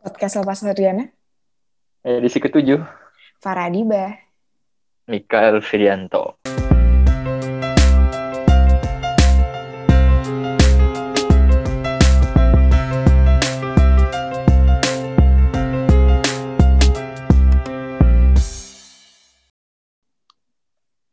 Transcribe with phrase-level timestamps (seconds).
[0.00, 1.12] Podcast Lepas Sarjana,
[2.00, 2.80] Edisi ketujuh,
[3.36, 4.16] Faradiba.
[5.04, 6.40] Mikael Firianto.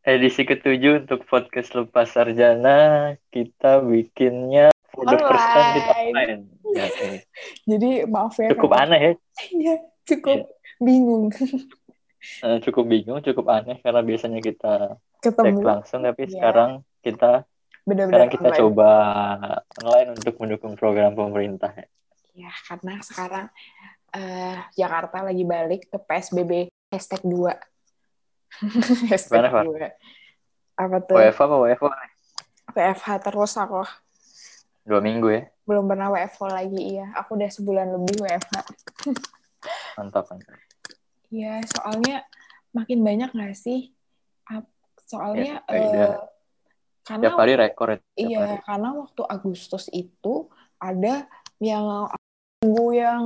[0.07, 6.09] Edisi ketujuh untuk podcast Lepas Sarjana, kita bikinnya for the first time kita Online.
[6.09, 6.41] online.
[6.67, 6.85] Ya,
[7.71, 8.49] Jadi maaf ya.
[8.51, 9.11] cukup aneh ya,
[9.51, 9.73] Iya,
[10.03, 10.37] cukup
[10.79, 11.29] bingung
[12.43, 15.61] Eh, cukup bingung, cukup aneh karena biasanya kita ketemu.
[15.61, 16.33] langsung, tapi Iya.
[16.33, 17.45] sekarang kita
[17.85, 18.59] Benar-benar sekarang kita online.
[18.59, 18.89] coba
[19.79, 21.71] online untuk mendukung program pemerintah.
[22.33, 23.47] Ya, karena sekarang
[24.11, 27.53] eh, Jakarta lagi balik ke PSBB hashtag 2.
[29.13, 29.63] hashtag Gimana?
[29.63, 30.83] 2.
[30.83, 31.15] Apa tuh?
[31.15, 31.87] WFA apa WFO?
[32.73, 33.81] WFH terus aku.
[34.87, 37.11] Dua minggu ya, Belum pernah WFH lagi, iya.
[37.19, 38.55] Aku udah sebulan lebih WFH.
[39.99, 40.55] mantap mantap.
[41.27, 42.23] Iya, soalnya
[42.71, 43.91] makin banyak nggak sih?
[45.07, 46.27] Soalnya Ya,
[47.03, 47.97] karena Tiap hari rekor ya.
[47.99, 48.55] tiap hari.
[48.55, 51.27] Iya, karena waktu Agustus itu ada
[51.59, 52.07] yang
[52.63, 53.23] minggu yang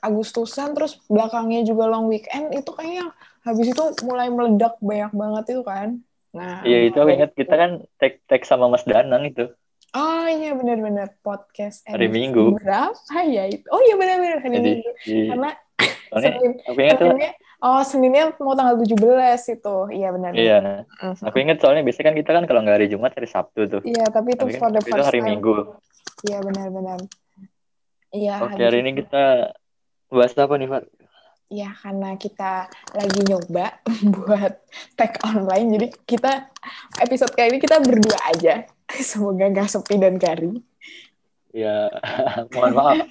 [0.00, 3.12] Agustusan terus belakangnya juga long weekend itu kayaknya
[3.44, 5.88] habis itu mulai meledak banyak banget itu kan.
[6.32, 9.48] Nah, Iya itu aku ingat kita kan tag tag sama Mas Danang itu
[9.90, 12.54] Oh iya benar-benar podcast Hari Minggu.
[12.56, 13.66] Berapa ya itu?
[13.66, 14.90] Oh iya benar-benar hari Jadi Minggu.
[15.26, 15.50] Karena
[16.06, 18.96] soalnya Senin, aku ingat tuh Seninnya Oh, Seninnya mau tanggal 17
[19.50, 19.76] itu.
[19.92, 20.32] Iya benar.
[20.32, 20.58] iya
[20.96, 21.20] Mhm.
[21.20, 24.06] aku ingat soalnya biasanya kan kita kan kalau nggak hari Jumat hari Sabtu tuh Iya,
[24.08, 25.28] tapi itu tapi for kan the itu first hari time.
[25.28, 25.54] Minggu
[26.22, 26.98] Iya benar-benar.
[28.10, 28.34] Iya.
[28.38, 29.24] oke habis hari ini itu- kita
[30.08, 30.82] bahas apa nih Far?
[31.50, 33.82] Ya, karena kita lagi nyoba
[34.14, 34.62] buat
[34.94, 36.46] tag online, jadi kita
[37.02, 38.70] episode kali ini kita berdua aja.
[39.10, 40.62] Semoga nggak sepi dan garing.
[41.50, 41.90] ya
[42.54, 43.10] mohon maaf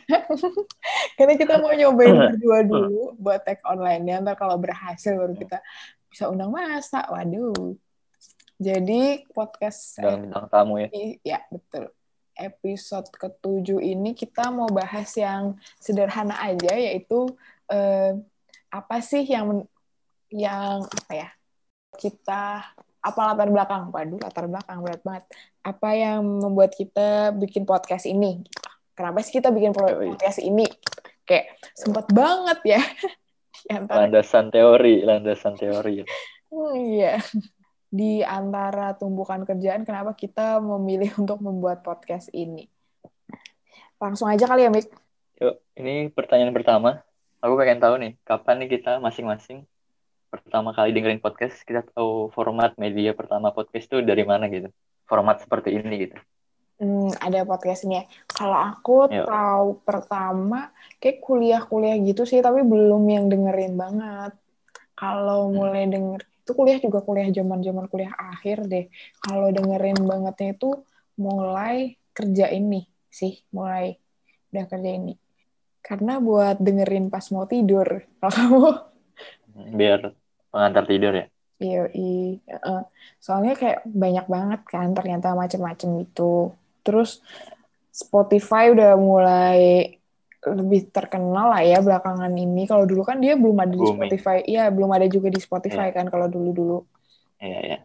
[1.19, 4.23] Karena kita mau nyobain berdua dulu buat tag online-nya.
[4.23, 5.59] Ntar kalau berhasil baru kita
[6.07, 7.03] bisa undang masa.
[7.11, 7.75] Waduh.
[8.55, 10.87] Jadi podcast dan bintang tamu ya
[11.27, 11.91] ya betul.
[12.39, 17.27] Episode ketujuh ini kita mau bahas yang sederhana aja, yaitu
[17.69, 18.13] eh,
[18.69, 19.65] apa sih yang
[20.29, 21.29] yang apa ya
[21.97, 22.61] kita
[22.99, 23.83] apa latar belakang?
[23.89, 25.23] Waduh latar belakang berat banget.
[25.63, 28.43] Apa yang membuat kita bikin podcast ini?
[28.93, 30.67] Kenapa sih kita bikin podcast ini?
[31.23, 32.81] Kayak sempat banget ya.
[33.87, 36.03] Landasan teori landasan teori.
[36.51, 37.19] Hmm, iya.
[37.89, 42.67] Di antara tumbukan kerjaan kenapa kita memilih untuk membuat podcast ini?
[43.99, 44.87] Langsung aja kali ya Mik.
[45.39, 46.99] Yuk ini pertanyaan pertama
[47.43, 49.63] aku pengen tahu nih kapan nih kita masing-masing
[50.29, 54.69] pertama kali dengerin podcast kita tahu format media pertama podcast itu dari mana gitu
[55.09, 56.17] format seperti ini gitu
[56.79, 58.03] Hmm, ada podcast ini ya.
[58.23, 59.27] Kalau aku Yuk.
[59.27, 60.71] tahu pertama
[61.03, 64.31] kayak kuliah-kuliah gitu sih, tapi belum yang dengerin banget.
[64.95, 65.59] Kalau Hmm.
[65.59, 68.87] mulai denger itu kuliah juga kuliah zaman-zaman kuliah akhir deh.
[69.19, 70.69] Kalau dengerin bangetnya itu
[71.19, 73.99] mulai kerja ini sih, mulai
[74.55, 75.19] udah kerja ini.
[75.87, 77.87] Karena buat dengerin pas mau tidur.
[78.21, 78.59] Kalau kamu
[79.79, 79.99] biar
[80.51, 81.25] pengantar tidur ya
[81.59, 82.87] Iya, iya.
[83.19, 86.55] Soalnya kayak banyak banget kan ternyata macam-macam itu.
[86.87, 87.19] Terus
[87.91, 89.59] Spotify udah mulai
[90.39, 92.63] lebih terkenal lah ya belakangan ini.
[92.63, 93.99] Kalau dulu kan dia belum ada di Booming.
[93.99, 94.37] Spotify.
[94.47, 96.79] Iya, belum ada juga di Spotify kan kalau dulu-dulu.
[97.43, 97.77] iya iya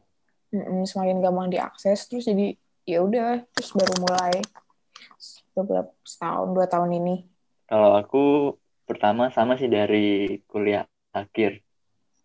[0.54, 2.54] Mm-mm, semakin gampang diakses terus jadi
[2.86, 4.38] ya udah terus baru mulai
[5.54, 7.16] beberapa setahun dua tahun ini.
[7.64, 8.54] Kalau aku
[8.84, 11.64] pertama sama sih dari kuliah akhir.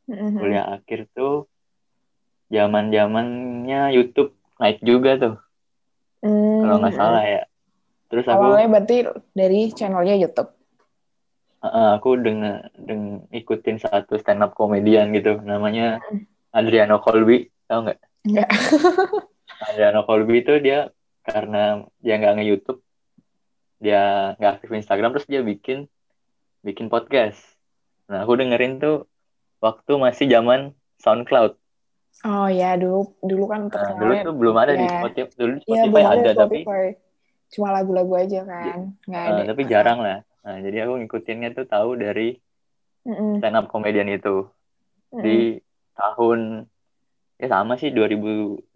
[0.09, 0.35] Mm-mm.
[0.41, 1.45] Kuliah akhir tuh
[2.49, 5.35] zaman zamannya YouTube naik juga tuh,
[6.19, 7.41] Hmm, kalau nggak salah ya.
[8.11, 8.97] Terus aku Awalnya berarti
[9.31, 10.51] dari channelnya YouTube.
[11.63, 16.01] uh, aku denger deng ikutin satu stand up komedian gitu, namanya
[16.51, 17.99] Adriano Colby, tau nggak?
[18.27, 18.49] Enggak.
[19.69, 20.89] Adriano Colby itu dia
[21.23, 22.79] karena dia nggak nge-YouTube,
[23.83, 23.97] dia
[24.37, 25.77] nggak aktif Instagram, terus dia bikin
[26.67, 27.39] bikin podcast.
[28.09, 28.93] Nah, aku dengerin tuh
[29.65, 30.59] waktu masih zaman
[31.03, 31.51] SoundCloud.
[32.31, 32.97] Oh ya, dulu
[33.29, 34.93] dulu kan Nah, dulu terkenalnya tuh belum ada di ya.
[34.93, 35.31] Spotify.
[35.39, 36.59] Dulu di Iya, Spotify belum ada, ada tapi.
[37.53, 39.43] Cuma lagu-lagu aja kan, nggak eh, ada.
[39.49, 40.17] tapi jarang lah.
[40.45, 42.21] Nah, jadi aku ngikutinnya tuh tahu dari
[43.07, 44.29] Mm-mm, stand up komedian itu
[45.13, 45.23] mm-mm.
[45.23, 45.59] di
[45.99, 46.39] tahun
[47.41, 48.29] ya sama sih 2000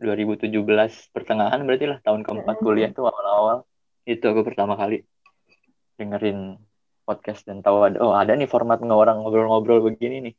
[0.03, 2.65] 2017 pertengahan berarti lah tahun keempat Mm-mm.
[2.65, 3.57] kuliah tuh awal-awal
[4.03, 5.03] itu aku pertama kali
[5.95, 6.57] dengerin
[7.03, 10.35] podcast dan tahu ada oh ada nih format orang ngobrol-ngobrol begini nih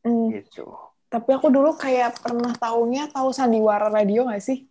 [0.00, 0.32] Mm.
[0.32, 0.64] gitu.
[1.12, 4.64] Tapi aku dulu kayak pernah taunya tahu sandiwara radio nggak sih?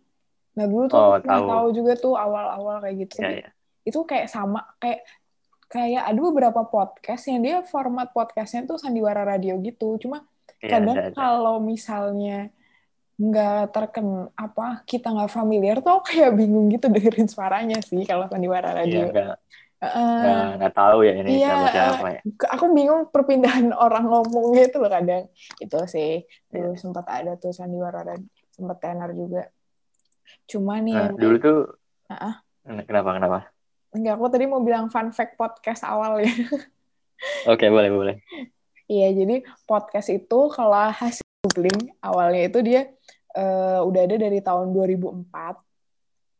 [0.58, 1.46] Nah dulu tuh Oh, aku tahu.
[1.46, 3.22] tahu juga tuh awal-awal kayak gitu.
[3.22, 3.50] Tapi ya.
[3.86, 5.06] Itu kayak sama kayak
[5.70, 10.26] kayak ada beberapa podcast yang dia format podcastnya tuh sandiwara radio gitu cuma
[10.58, 11.14] Iya, kadang ada, ada.
[11.14, 12.50] kalau misalnya
[13.20, 18.24] nggak terken apa kita nggak familiar tuh aku kayak bingung gitu dengerin suaranya sih kalau
[18.26, 19.36] sandiwara Iya, radio nggak
[19.80, 20.16] Heeh.
[20.20, 22.20] nggak nggak tahu ya ini Iya, siapa siapa ya.
[22.48, 25.24] aku bingung perpindahan orang ngomongnya itu loh kadang
[25.56, 26.12] itu sih
[26.48, 26.80] dulu Iya.
[26.80, 29.52] sempat ada tuh sandiwara radio sempat tenar juga
[30.46, 31.58] cuma nih Nah, dulu tuh
[32.08, 32.34] Heeh.
[32.84, 33.38] kenapa kenapa?
[33.90, 36.32] enggak aku tadi mau bilang fun fact podcast awal ya
[37.46, 38.16] Oke, boleh boleh.
[38.86, 42.88] Iya, jadi podcast itu kalau hasil googling awalnya itu dia
[43.32, 45.56] eh, udah ada dari tahun 2004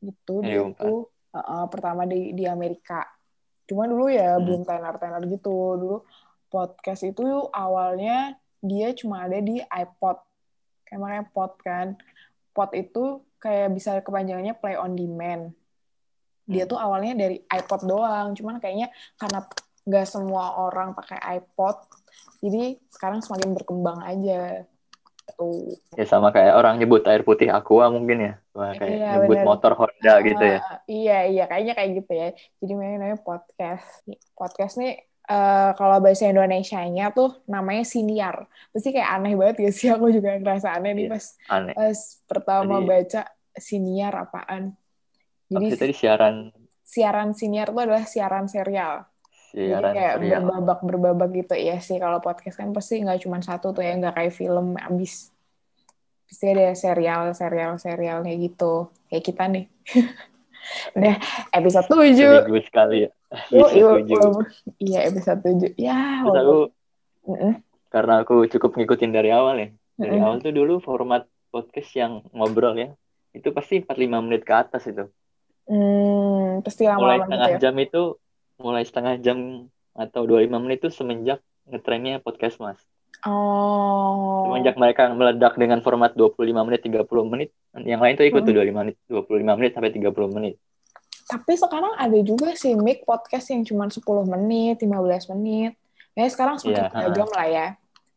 [0.01, 0.35] gitu.
[0.41, 0.73] Dia 2004.
[0.73, 0.93] itu
[1.31, 3.07] eh, eh, pertama di di Amerika.
[3.65, 4.45] Cuma dulu ya Hmm.
[4.45, 5.55] belum tenar-tenar gitu.
[5.79, 5.97] Dulu
[6.49, 10.19] podcast itu awalnya dia cuma ada di iPod.
[10.83, 11.87] Kayak makanya pod kan.
[12.51, 13.05] Pod itu
[13.39, 15.55] kayak bisa kepanjangannya play on demand.
[16.45, 16.71] Dia Hmm.
[16.75, 18.35] tuh awalnya dari iPod doang.
[18.35, 19.47] Cuman kayaknya karena
[19.81, 21.73] nggak semua orang pakai iPod,
[22.45, 24.69] jadi sekarang semakin berkembang aja.
[25.35, 25.75] Tuh.
[25.95, 28.35] Ya sama kayak orang nyebut air putih Aqua mungkin ya.
[28.51, 29.47] Wah, kayak Iya, nyebut benar.
[29.47, 30.59] motor Honda gitu ya.
[30.61, 32.29] Ah, iya, iya, kayaknya kayak gitu ya.
[32.59, 33.87] Jadi namanya, podcast.
[34.33, 38.47] Podcast nih, eh, kalau bahasa Indonesia-nya tuh namanya siniar.
[38.71, 39.89] Pasti kayak aneh banget gak sih?
[39.95, 41.13] Aku juga ngerasa aneh nih Iya.
[41.15, 41.75] pas, Aneh.
[41.75, 43.23] pas pertama Jadi- baca
[43.55, 44.63] siniar apaan.
[45.51, 46.35] Jadi tadi siaran
[46.87, 49.07] siaran siniar tuh adalah siaran serial.
[49.51, 50.41] Jadi siaran kayak serial.
[50.47, 51.99] berbabak-berbabak gitu ya sih.
[51.99, 55.35] Kalau podcast kan pasti nggak cuma satu tuh ya, nggak kayak film abis.
[56.31, 58.89] Pasti ada serial, serial, serialnya gitu.
[59.11, 59.65] Kayak kita nih.
[60.97, 61.17] Udah
[61.51, 62.15] episode 7.
[62.15, 63.11] Seminggu sekali ya.
[63.51, 64.31] Tujuh.
[64.79, 65.75] Iya, episode 7.
[65.75, 66.59] Ya, Terus aku
[67.91, 69.69] karena aku cukup ngikutin dari awal ya.
[69.99, 70.25] Dari Mm-mm.
[70.25, 72.95] awal tuh dulu format podcast yang ngobrol ya.
[73.35, 75.11] Itu pasti 45 menit ke atas itu.
[75.67, 77.59] Hmm, pasti Mulai lama-lama gitu setengah ya.
[77.59, 78.03] jam itu
[78.61, 79.67] mulai setengah jam
[79.97, 82.79] atau 25 menit itu semenjak ngetrennya podcast Mas.
[83.25, 84.49] Oh.
[84.49, 87.49] Semenjak mereka meledak dengan format 25 menit 30 menit,
[87.85, 88.73] yang lain tuh ikut tuh Mm.
[88.73, 90.55] 25 menit, 25 menit sampai 30 menit.
[91.31, 95.77] Tapi sekarang ada juga sih mic podcast yang cuma 10 menit, 15 menit.
[96.17, 97.67] Ya sekarang semakin Iya, beragam lah ya.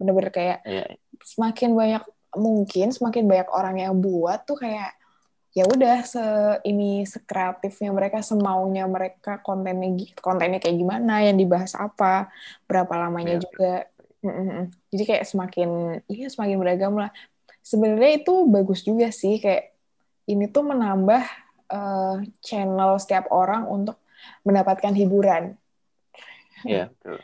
[0.01, 0.85] Bener-bener kayak Iya,
[1.21, 2.03] semakin banyak
[2.33, 4.97] mungkin semakin banyak orang yang buat tuh kayak
[5.53, 6.23] ya udah se
[6.65, 12.33] ini sekreatifnya mereka semaunya mereka kontennya kontennya kayak gimana yang dibahas apa
[12.65, 13.43] berapa lamanya Iya.
[13.45, 13.73] juga
[14.23, 14.73] Mm-mm.
[14.89, 15.69] jadi kayak semakin
[16.09, 17.13] iya semakin beragam lah
[17.61, 19.77] sebenarnya itu bagus juga sih kayak
[20.25, 21.21] ini tuh menambah
[21.69, 24.01] eh, channel setiap orang untuk
[24.41, 25.53] mendapatkan hiburan
[26.65, 27.19] iya betul.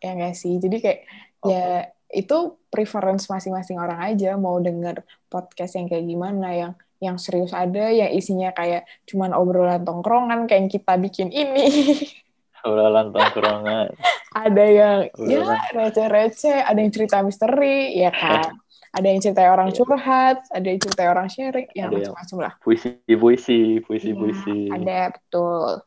[0.00, 1.00] ya nggak sih jadi kayak
[1.44, 1.52] Oke.
[1.52, 1.64] ya
[2.08, 2.36] itu
[2.72, 8.10] preference masing-masing orang aja mau denger podcast yang kayak gimana yang yang serius ada yang
[8.10, 11.66] isinya kayak cuman obrolan tongkrongan kayak yang kita bikin ini
[12.66, 13.94] Obrolan tongkrongan.
[14.34, 15.40] ada yang ya
[15.70, 18.50] receh-receh ada yang cerita misteri ya kan
[18.98, 19.76] ada yang cerita orang Iya.
[19.78, 24.58] curhat ada yang cerita orang sharing ya macam-macam lah Puisi-puisi, Iya, puisi-puisi.
[24.68, 25.86] ada betul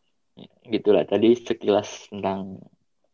[0.63, 2.63] Gitulah tadi sekilas tentang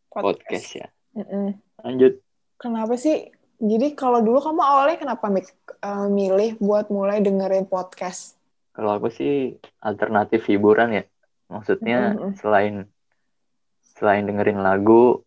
[0.08, 0.88] podcast ya.
[1.18, 1.58] Mm-mm.
[1.82, 2.22] Lanjut.
[2.56, 3.34] Kenapa sih?
[3.58, 5.50] Jadi kalau dulu kamu awalnya kenapa Mik,
[5.82, 8.38] eh, milih buat mulai dengerin podcast?
[8.78, 11.04] Kalau aku sih alternatif hiburan ya.
[11.50, 12.38] Maksudnya Mm-mm.
[12.38, 12.86] selain
[13.98, 15.26] selain dengerin lagu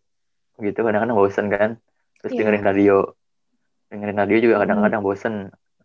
[0.55, 1.71] gitu kadang-kadang bosen kan.
[2.23, 2.39] Terus Iya.
[2.39, 2.97] dengerin radio.
[3.91, 5.35] Dengerin radio juga kadang-kadang bosen.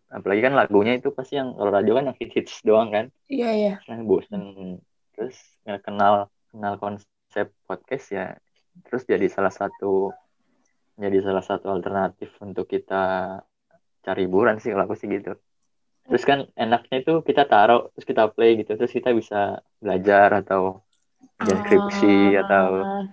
[0.07, 3.11] Apalagi kan lagunya itu pasti yang kalau radio kan yang hits-hits doang kan.
[3.27, 3.73] Iya iya.
[3.91, 4.79] Nah, bosen.
[5.11, 5.35] Terus
[5.83, 8.39] kenal kenal konsep podcast ya.
[8.87, 10.15] Terus jadi salah satu
[10.97, 13.37] jadi salah satu alternatif untuk kita
[14.01, 15.37] cari hiburan sih kalau aku sih gitu.
[16.07, 20.81] Terus kan enaknya itu kita taruh terus kita play gitu terus kita bisa belajar atau
[21.37, 22.67] kerjain skripsi Ah, atau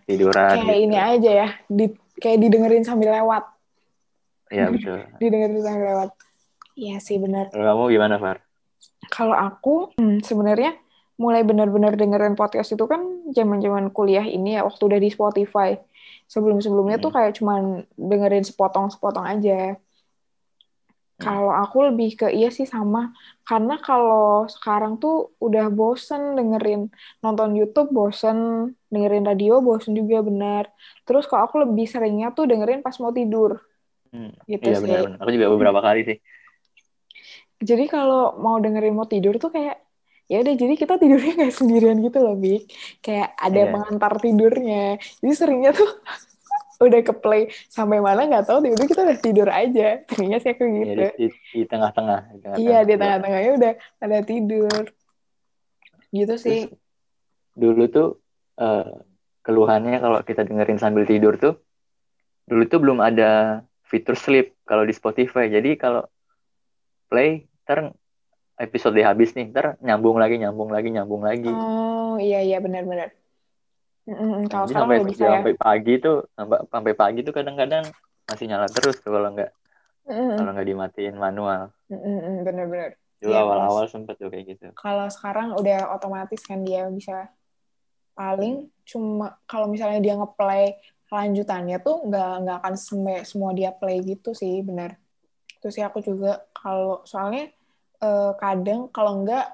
[0.09, 0.85] tiduran kayak gitu.
[0.89, 1.87] ini aja ya, di,
[2.17, 3.45] kayak didengerin sambil lewat,
[4.49, 4.99] Iya betul.
[5.21, 6.11] didengerin sambil lewat.
[6.75, 7.53] Iya sih benar.
[7.53, 8.39] Kalau kamu gimana Far?
[9.13, 10.73] Kalau aku hmm, sebenarnya
[11.15, 15.79] mulai benar-benar dengerin podcast itu kan zaman-zaman kuliah ini ya waktu udah di Spotify.
[16.33, 17.17] Sebelum-sebelumnya tuh Hmm.
[17.17, 17.63] kayak cuman
[18.11, 19.53] dengerin sepotong-sepotong aja.
[21.23, 22.99] Kalau aku lebih ke iya sih sama
[23.49, 24.23] karena kalau
[24.55, 25.15] sekarang tuh
[25.47, 26.81] udah bosen dengerin
[27.25, 28.39] nonton YouTube bosen
[28.93, 30.65] dengerin radio bosen juga benar
[31.07, 33.51] terus kalau aku lebih seringnya tuh dengerin pas mau tidur
[34.13, 35.19] Hmm, gitu Iya sih benar-benar.
[35.21, 36.17] Aku juga beberapa kali sih.
[37.69, 39.75] jadi kalau mau dengerin mau tidur tuh kayak
[40.25, 42.65] ya udah jadi kita tidurnya kayak sendirian gitu loh Bik
[43.01, 43.71] kayak ada Iya.
[43.71, 44.85] pengantar tidurnya
[45.21, 45.91] jadi seringnya tuh
[46.85, 50.65] udah ke play sampai mana nggak tahu tiba-tiba kita udah tidur aja seringnya sih aku
[50.65, 52.19] Iya, gitu di, di, di tengah-tengah.
[52.27, 52.59] di tengah-tengah.
[52.59, 54.83] iya di tengah-tengahnya udah ada tidur
[56.11, 56.81] gitu sih Terus
[57.55, 58.09] dulu tuh
[58.57, 58.91] eh,
[59.41, 61.55] keluhannya kalau kita dengerin sambil tidur tuh
[62.45, 65.47] dulu tuh belum ada fitur sleep kalau di Spotify.
[65.47, 66.05] Jadi kalau
[67.07, 67.93] play ter
[68.59, 71.51] episode habis nih, ntar nyambung lagi, nyambung lagi, nyambung lagi.
[71.51, 73.11] Oh iya iya benar-benar.
[74.05, 75.31] Mm, kalau Jadi sekarang sampai bisa ya.
[75.41, 77.85] sampai pagi tuh sampai sampai pagi tuh kadang-kadang
[78.29, 79.51] masih nyala terus tuh kalau nggak
[80.05, 81.73] Mm, kalau nggak dimatiin manual.
[81.89, 82.91] mm, Benar-benar.
[83.25, 84.65] Dulu Iya, awal-awal sempet tuh kayak gitu.
[84.77, 87.33] Kalau sekarang udah otomatis kan dia bisa
[88.15, 90.77] paling cuma kalau misalnya dia ngeplay
[91.09, 95.01] lanjutannya tuh nggak nggak akan semua semua dia play gitu sih benar.
[95.65, 97.49] Terus sih aku juga kalau soalnya
[98.05, 99.47] eh, kadang kalau nggak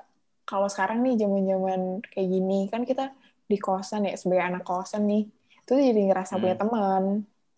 [0.43, 3.15] kalau sekarang nih zaman-zaman kayak gini kan kita
[3.47, 5.31] di kosan ya sebagai anak kosan nih
[5.63, 6.43] itu jadi ngerasa Hmm.
[6.43, 7.03] punya teman.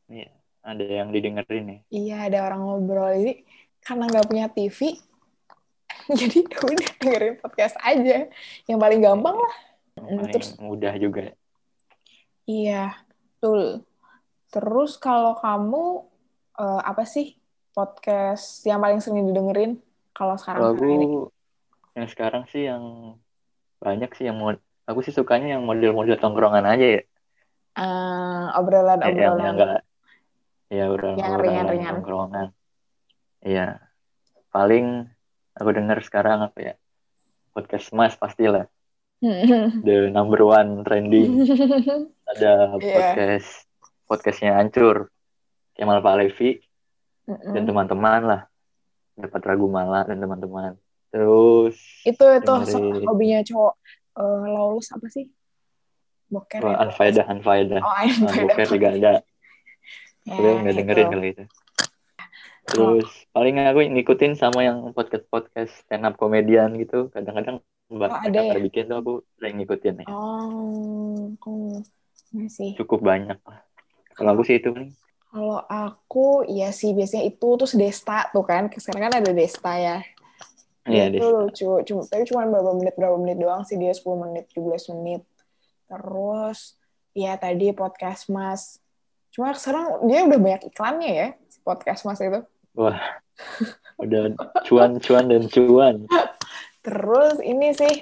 [0.06, 0.28] Iya,
[0.60, 1.80] ada yang didengerin nih.
[1.88, 3.32] Iya ada orang ngobrol jadi
[3.80, 4.78] karena nggak punya TV
[6.20, 8.28] jadi ya udah dengerin podcast aja
[8.68, 9.54] yang paling gampang lah.
[9.96, 11.32] Yang paling terus- mudah juga.
[12.42, 12.92] Iya,
[13.38, 13.86] betul.
[14.48, 15.84] Terus kalau kamu
[16.52, 17.32] eh, apa sih
[17.72, 19.80] podcast yang paling sering didengerin
[20.12, 21.06] kalau sekarang Kalau sekarang ini?
[21.92, 22.84] yang sekarang sih yang
[23.78, 27.00] banyak sih yang mod aku sih sukanya yang model-model tongkrongan aja ya.
[27.00, 27.04] Eh,
[27.72, 27.82] Eh,
[28.42, 29.16] yang obrolan-obrolan.
[29.16, 29.80] yang enggak
[30.68, 31.92] ya udah Yang ringan-ringan.
[31.96, 32.46] tongkrongan.
[33.40, 33.66] Iya.
[34.48, 35.08] Paling
[35.52, 36.74] aku dengar sekarang apa ya?
[37.50, 38.68] Podcast Mas pastilah.
[39.22, 41.44] The number one trending.
[42.30, 42.92] Ada Iya.
[42.92, 43.50] podcast
[44.04, 45.08] podcastnya hancur.
[45.72, 46.60] Kemal Palevi
[47.24, 47.52] Mm-mm.
[47.52, 48.42] dan teman-teman lah.
[49.16, 50.76] Dapat Ragu Mala dan teman-teman.
[51.12, 51.76] Terus
[52.08, 52.52] itu itu
[53.04, 53.74] hobinya cowok
[54.16, 55.28] eh, lawless apa sih?
[56.32, 56.64] Boker.
[56.64, 56.80] Ya?
[56.80, 57.80] Anfaedah, Anfaedah.
[57.84, 58.44] Oh, Nah, Anfaedah.
[58.48, 59.12] Boker juga ada.
[60.22, 60.78] Ya, Gue nggak itu.
[60.80, 61.44] dengerin kali itu.
[62.62, 67.10] Terus paling aku ngikutin sama yang podcast-podcast stand up komedian gitu.
[67.12, 67.60] Kadang-kadang
[67.92, 68.56] mbak Oh, ada ya?
[68.56, 70.06] bikin tuh aku sering ngikutin ya.
[70.08, 71.82] Oh, oh,
[72.32, 72.72] masih.
[72.80, 73.60] Cukup banyak lah.
[74.16, 74.88] Kalau aku sih itu nih.
[75.32, 78.68] Kalau aku, ya sih biasanya itu terus Desta tuh kan.
[78.68, 80.04] Sekarang kan ada Desta ya.
[80.84, 81.72] Iya, itu lucu.
[81.88, 85.24] Cuma, tapi cuma berapa menit berapa menit doang sih dia 10 menit, 17 menit.
[85.88, 86.76] Terus
[87.16, 88.76] ya tadi podcast Mas.
[89.32, 92.44] Cuma sekarang dia udah banyak iklannya ya, si podcast Mas itu.
[92.76, 93.00] Wah,
[93.96, 94.36] udah
[94.68, 96.04] cuan-cuan dan cuan.
[96.84, 97.94] Terus ini sih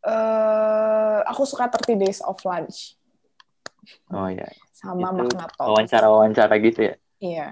[0.00, 2.96] eh aku suka 30 Days of Lunch
[4.12, 4.46] Oh iya.
[4.80, 5.60] Sama Itu Magnato.
[5.60, 6.94] Wawancara-wawancara gitu ya.
[7.20, 7.46] Iya.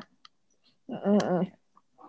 [0.88, 1.44] Mm-mm.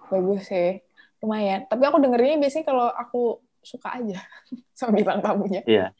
[0.07, 0.79] Bagus sih.
[1.19, 1.67] Lumayan.
[1.67, 4.23] Tapi aku dengerinnya biasanya kalau aku suka aja
[4.79, 5.61] sama bintang tamunya.
[5.67, 5.91] Iya.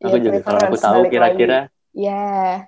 [0.00, 1.68] Aku Iya, juga kalau aku tahu kira-kira.
[1.92, 2.64] Iya.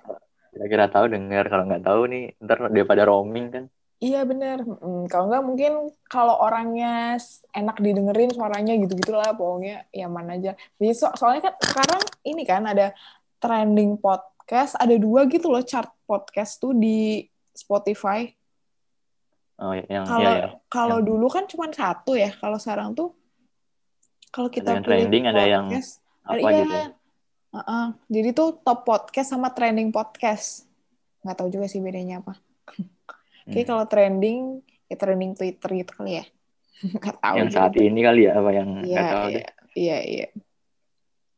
[0.55, 3.65] kira-kira tahu denger kalau nggak tahu nih ntar dia pada roaming kan.
[3.99, 4.63] Iya bener.
[4.63, 5.71] Mm, kalau nggak mungkin
[6.07, 7.19] kalau orangnya
[7.51, 10.55] enak didengerin suaranya gitu-gitu lah pokoknya ya mana aja.
[10.79, 12.95] Jadi so- soalnya kan sekarang ini kan ada
[13.41, 13.99] trending
[14.45, 18.29] podcast, ada dua gitu loh chart podcast tuh di Spotify.
[19.57, 20.47] Oh iya, yang Kalau iya ya.
[20.69, 23.09] kalau Yang- dulu kan cuma satu ya, kalau sekarang tuh
[24.29, 26.61] kalau kita yang pilih trending, ada yang podcast, Apa iya.
[26.61, 26.77] gitu.
[27.55, 27.85] Heeh.
[28.11, 30.69] Jadi tuh top podcast sama trending podcast.
[31.25, 32.37] Nggak tahu juga sih bedanya apa.
[33.49, 33.65] Oke, Hmm.
[33.65, 36.25] kalau trending, ya trending Twitter gitu kali ya.
[37.01, 37.35] Nggak tahu.
[37.41, 39.41] Yang saat ini kali ya apa yang Iya, nggak tahu deh.
[39.41, 40.27] iya, iya, iya.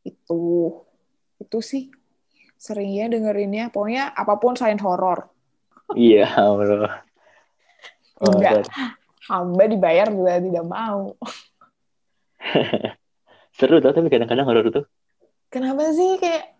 [0.03, 0.41] Itu,
[1.39, 1.83] itu sih
[2.57, 3.69] sering ya dengerinnya.
[3.69, 5.29] Pokoknya apa pun selain horor.
[5.95, 6.89] Iya, bro.
[8.19, 8.67] Enggak.
[9.29, 11.15] Hamba dibayar juga tidak mau.
[13.57, 14.85] Seru tau tapi kadang-kadang horor tuh.
[15.49, 16.59] Kenapa sih kayak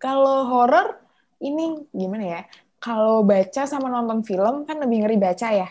[0.00, 0.98] kalau horor
[1.40, 2.42] ini gimana ya?
[2.80, 5.68] Kalau baca sama nonton film kan lebih ngeri baca ya.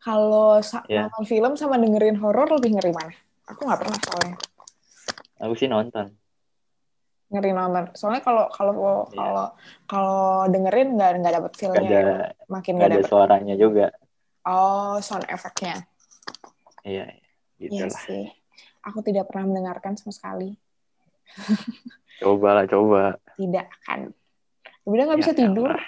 [0.00, 1.08] Kalau Iya.
[1.08, 3.14] nonton film sama dengerin horor lebih ngeri mana?
[3.48, 4.36] Aku nggak pernah soalnya
[5.44, 6.12] Aku sih nonton.
[7.32, 7.84] Ngeri nonton.
[7.92, 8.72] Soalnya kalau kalau
[9.08, 9.16] Iya.
[9.16, 9.46] kalau
[9.84, 12.16] kalau dengerin nggak nggak dapet Gak feelnya, ada ya.
[12.46, 13.10] makin gak nggak ada dapet.
[13.10, 13.86] suaranya juga.
[14.44, 15.88] Oh, sound effect-nya.
[16.84, 17.08] Iya,
[17.56, 18.02] gitu Iya lah.
[18.04, 18.24] sih.
[18.84, 20.52] Aku tidak pernah mendengarkan sama sekali.
[22.20, 23.16] Coba lah, coba.
[23.34, 24.12] Tidak kan.
[24.84, 25.72] Udah nggak Ya, bisa tidur.
[25.72, 25.86] elah.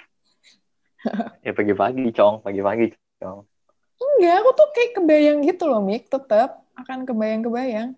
[1.39, 2.41] ya pagi-pagi, Cong.
[2.41, 2.91] Pagi-pagi,
[3.21, 3.45] Cong.
[3.97, 6.09] Enggak, aku tuh kayak kebayang gitu loh, Mik.
[6.09, 7.93] Tetap akan kebayang-kebayang.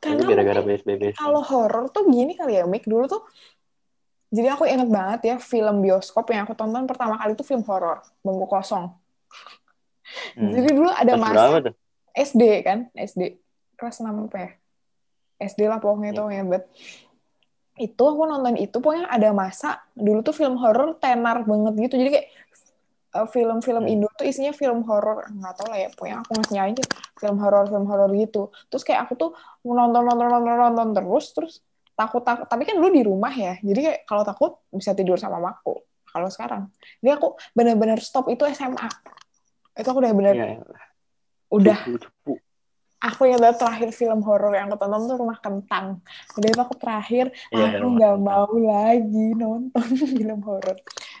[0.00, 1.18] Karena gara-gara PSBB.
[1.18, 2.88] kalau horor tuh gini kali ya, Mik.
[2.88, 3.22] Dulu tuh,
[4.32, 8.00] jadi aku inget banget ya, film bioskop yang aku tonton pertama kali itu film horor,
[8.24, 8.90] Bangku Kosong.
[10.34, 10.52] Hmm.
[10.52, 11.12] Jadi dulu ada
[11.70, 11.74] tuh?
[12.14, 13.42] SD kan, SD.
[13.74, 14.50] Kelas 6 apa ya?
[15.42, 16.34] SD lah pokoknya itu Iya.
[16.42, 16.62] hebat.
[17.74, 21.94] Itu aku nonton itu pokoknya ada masa dulu tuh film horor tenar banget gitu.
[21.98, 22.26] Jadi kayak
[23.30, 23.92] film-film Hmm.
[23.94, 27.64] Indo tuh isinya film horor nggak tau lah ya pokoknya aku ngasih aja film horor
[27.70, 29.30] film horor gitu terus kayak aku tuh
[29.62, 31.52] nonton nonton nonton nonton terus terus
[31.94, 35.38] takut takut tapi kan dulu di rumah ya jadi kayak kalau takut bisa tidur sama
[35.38, 35.78] mamaku
[36.10, 38.90] kalau sekarang jadi aku benar-benar stop itu SMA
[39.78, 40.46] itu aku udah benar Iya,
[41.54, 42.32] udah cupu, cupu.
[43.04, 45.86] Aku yang terakhir film horor yang aku tonton tuh Rumah Kentang.
[46.40, 50.76] Udah itu aku terakhir, Iya, aku nggak mau lagi nonton film horor.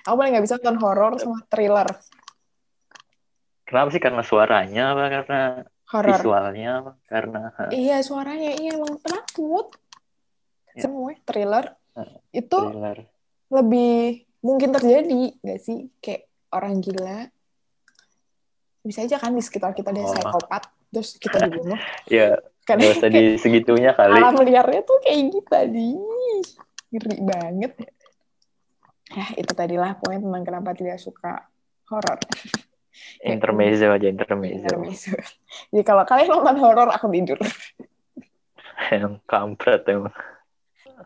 [0.08, 1.88] Aku paling nggak bisa nonton horor sama thriller
[3.64, 4.00] Kenapa sih?
[4.00, 5.02] Karena suaranya apa?
[5.08, 5.40] Karena
[5.92, 6.08] horor.
[6.12, 6.90] visualnya apa?
[7.08, 7.40] Karena
[7.72, 9.72] Iya suaranya iya emang penakut.
[10.76, 10.84] Ya.
[10.84, 12.98] Semua thriller Heeh, itu thriller.
[13.48, 17.32] lebih mungkin terjadi nggak sih kayak orang gila
[18.84, 20.12] bisa aja kan di sekitar kita ada Oh.
[20.12, 24.14] psikopat terus kita dibunuh Ya, kan nggak usah di segitunya kali.
[24.14, 25.96] alam liarnya tuh kayak gitu tadi
[26.90, 27.72] ngeri banget
[29.10, 31.48] ya itu tadilah poin tentang kenapa tidak suka
[31.88, 32.20] horor
[33.24, 34.70] Intermezzo aja, intermezzo.
[34.70, 35.10] Intermezzo.
[35.68, 37.40] jadi kalau kalian nonton horor aku tidur
[38.86, 40.14] Yang kampret emang.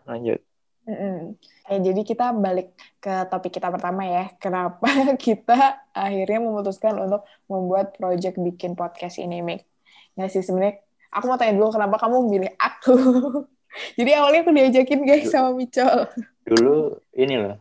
[0.04, 0.40] Lanjut.
[0.88, 1.37] Mm-mm.
[1.68, 4.33] Eh, jadi kita balik ke topik kita pertama ya.
[4.40, 4.88] Kenapa
[5.21, 9.68] kita akhirnya memutuskan untuk membuat project bikin podcast ini, Mik?
[10.16, 10.80] Nggak sih, sebenarnya
[11.12, 12.97] aku mau tanya dulu kenapa kamu memilih aku.
[14.00, 16.09] jadi awalnya aku diajakin guys sama Micol.
[16.49, 17.61] Dulu ini loh.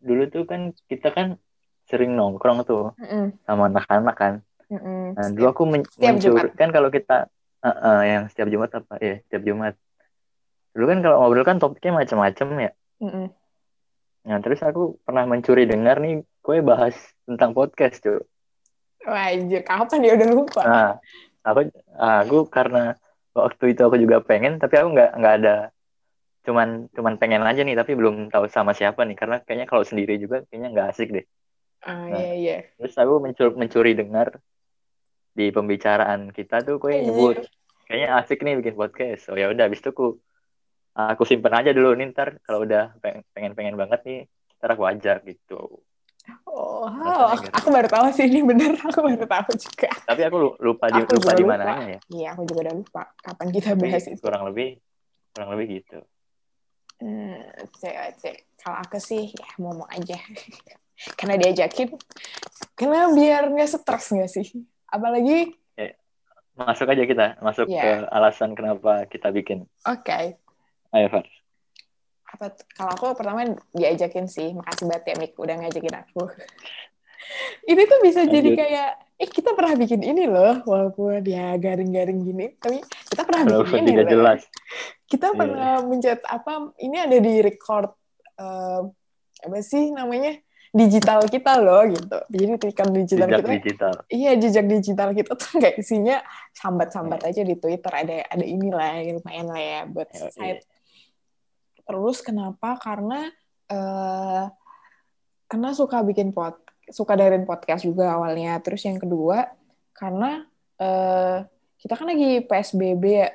[0.00, 1.36] Dulu tuh kan kita kan
[1.92, 3.36] sering nongkrong tuh Mm-mm.
[3.44, 4.34] sama anak-anak kan.
[4.72, 5.12] Mm-mm.
[5.12, 7.28] Nah, dulu aku men- mencuri kan kalau kita
[7.60, 9.76] eh, eh, yang setiap Jumat apa ya, setiap Jumat.
[10.72, 12.70] Dulu kan kalau ngobrol kan topiknya macam-macam ya.
[13.04, 13.26] Mm-mm.
[14.22, 16.94] Nah, terus aku pernah mencuri dengar nih, gue bahas
[17.26, 18.22] tentang podcast, cuy.
[19.02, 20.60] Wah, anjir, kapan dia udah lupa?
[20.62, 20.90] Nah,
[21.42, 21.60] aku
[21.98, 22.94] aku karena
[23.34, 25.56] waktu itu aku juga pengen, tapi aku nggak nggak ada
[26.42, 30.18] cuman cuman pengen aja nih, tapi belum tahu sama siapa nih, karena kayaknya kalau sendiri
[30.22, 31.26] juga kayaknya nggak asik deh.
[31.82, 32.22] Ah, Nah.
[32.22, 32.56] iya, iya.
[32.78, 34.38] Terus aku mencuri, mencuri dengar
[35.34, 37.42] di pembicaraan kita tuh, gue nyebut
[37.90, 39.30] kayaknya asik nih bikin podcast.
[39.30, 40.18] Oh ya udah, habis itu aku
[40.92, 44.20] aku simpen aja dulu nih ntar kalau udah pengen pengen banget nih,
[44.60, 45.80] ntar aku ajak gitu.
[46.46, 48.78] Oh, Rasanya aku, aku baru tahu sih ini bener.
[48.78, 49.90] Aku baru tahu juga.
[50.06, 51.98] Tapi aku lu- lupa di Aku lupa di mananya ya.
[52.12, 54.20] Iya, aku juga udah lupa kapan kita Tapi bahas itu.
[54.22, 54.68] kurang lebih
[55.32, 55.98] kurang lebih gitu.
[57.02, 57.42] Hmm.
[58.62, 60.18] Kalau aku sih ya ngomong aja.
[61.18, 61.98] Karena diajakin.
[62.78, 64.46] Karena biar nggak stres nggak sih?
[64.86, 65.56] Apalagi,
[66.52, 67.80] Masuk aja kita, masuk Iya.
[67.80, 69.64] ke alasan kenapa kita bikin.
[69.88, 70.36] oke.
[70.92, 71.24] Ayo, Far.
[72.32, 74.52] Apa, kalau aku pertama diajakin sih.
[74.52, 75.32] Makasih banget ya, Mik.
[75.36, 76.22] Udah ngajakin aku.
[77.70, 78.60] ini tuh bisa jadi Lanjut.
[78.60, 80.60] kayak, eh kita pernah bikin ini loh.
[80.64, 82.46] Walaupun dia garing-garing gini.
[82.56, 84.08] Tapi kita pernah bikin Walaupun ini loh.
[84.08, 84.40] jelas.
[85.04, 85.36] Kita Iya.
[85.36, 87.88] pernah mencet apa, ini ada di record,
[88.36, 88.80] eh,
[89.42, 90.36] apa sih namanya?
[90.72, 92.16] digital kita loh gitu.
[92.32, 93.92] Jadi tikan digital Jejak kita digital.
[94.08, 96.24] Iya jejak digital kita tuh kayak isinya
[96.56, 100.64] sambat-sambat aja di Twitter ada ada inilah ya, lumayan lah ya buat Ya, site.
[101.92, 102.80] Terus kenapa?
[102.80, 103.28] Karena
[103.68, 104.44] eh
[105.44, 106.56] karena suka bikin pod
[106.88, 108.56] suka dengerin podcast juga awalnya.
[108.64, 109.52] Terus yang kedua
[109.92, 110.48] karena
[110.80, 111.44] eh
[111.76, 113.28] kita kan lagi PSBB ya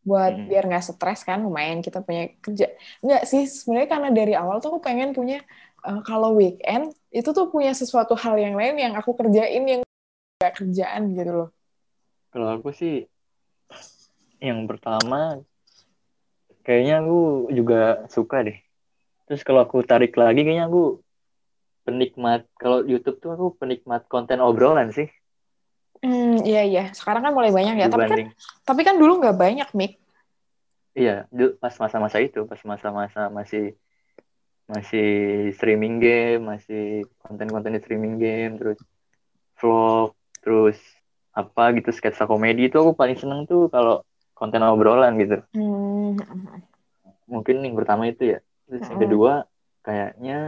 [0.00, 0.48] buat Hmm.
[0.48, 2.72] biar nggak stres kan lumayan kita punya kerja
[3.04, 5.44] nggak sih sebenarnya karena dari awal tuh aku pengen punya
[5.84, 9.84] eh, kalau weekend itu tuh punya sesuatu hal yang lain yang aku kerjain yang
[10.40, 11.50] nggak kerjaan gitu loh
[12.32, 13.04] Kalau aku sih
[14.40, 15.44] yang pertama
[16.66, 18.58] kayaknya aku juga suka deh.
[19.30, 21.00] Terus kalau aku tarik lagi kayaknya aku
[21.86, 25.08] penikmat kalau YouTube tuh aku penikmat konten obrolan sih.
[26.00, 26.84] Hmm iya iya.
[26.96, 27.86] Sekarang kan mulai banyak ya.
[27.92, 28.20] Tapi kan
[28.64, 29.92] tapi kan dulu nggak banyak Mik.
[30.96, 31.30] Iya
[31.62, 33.78] pas masa-masa itu pas masa-masa masih
[34.70, 35.08] masih
[35.54, 38.78] streaming game masih konten-konten di streaming game terus
[39.58, 40.78] vlog terus
[41.34, 44.02] apa gitu sketsa komedi itu aku paling seneng tuh kalau
[44.40, 45.44] konten obrolan gitu.
[45.52, 46.16] Hmm.
[47.30, 48.38] mungkin yang pertama itu ya.
[48.66, 49.32] Terus yang kedua
[49.84, 50.38] kayaknya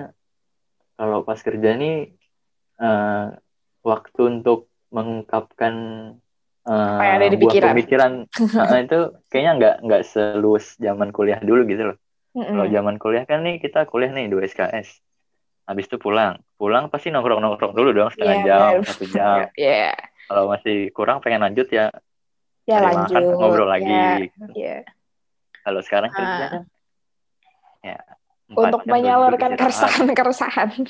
[0.96, 2.10] kalau pas kerja nih
[2.80, 3.24] eh,
[3.84, 5.74] waktu untuk mengungkapkan
[6.66, 7.70] eh, Apa yang ada di buah pikiran.
[7.70, 8.12] pemikiran
[8.72, 8.98] eh, itu
[9.30, 11.98] kayaknya nggak nggak seluas zaman kuliah dulu gitu loh.
[12.32, 12.48] Mm-mm.
[12.48, 15.04] kalau zaman kuliah kan nih kita kuliah nih dua SKS
[15.68, 16.40] habis itu pulang.
[16.58, 19.36] Pulang pasti nongkrong nongkrong dulu dong setengah Iya, jam satu jam.
[19.60, 19.94] Iya,
[20.26, 21.92] kalau masih kurang pengen lanjut ya
[22.64, 23.16] ya cari lanjut.
[23.18, 24.06] makan ngobrol lagi Ya,
[24.52, 24.76] iya.
[25.60, 26.50] kalau sekarang kerja Ah.
[26.50, 26.62] kan
[27.82, 27.98] ya
[28.48, 30.84] Untuk menyalurkan keresahan-keresahan.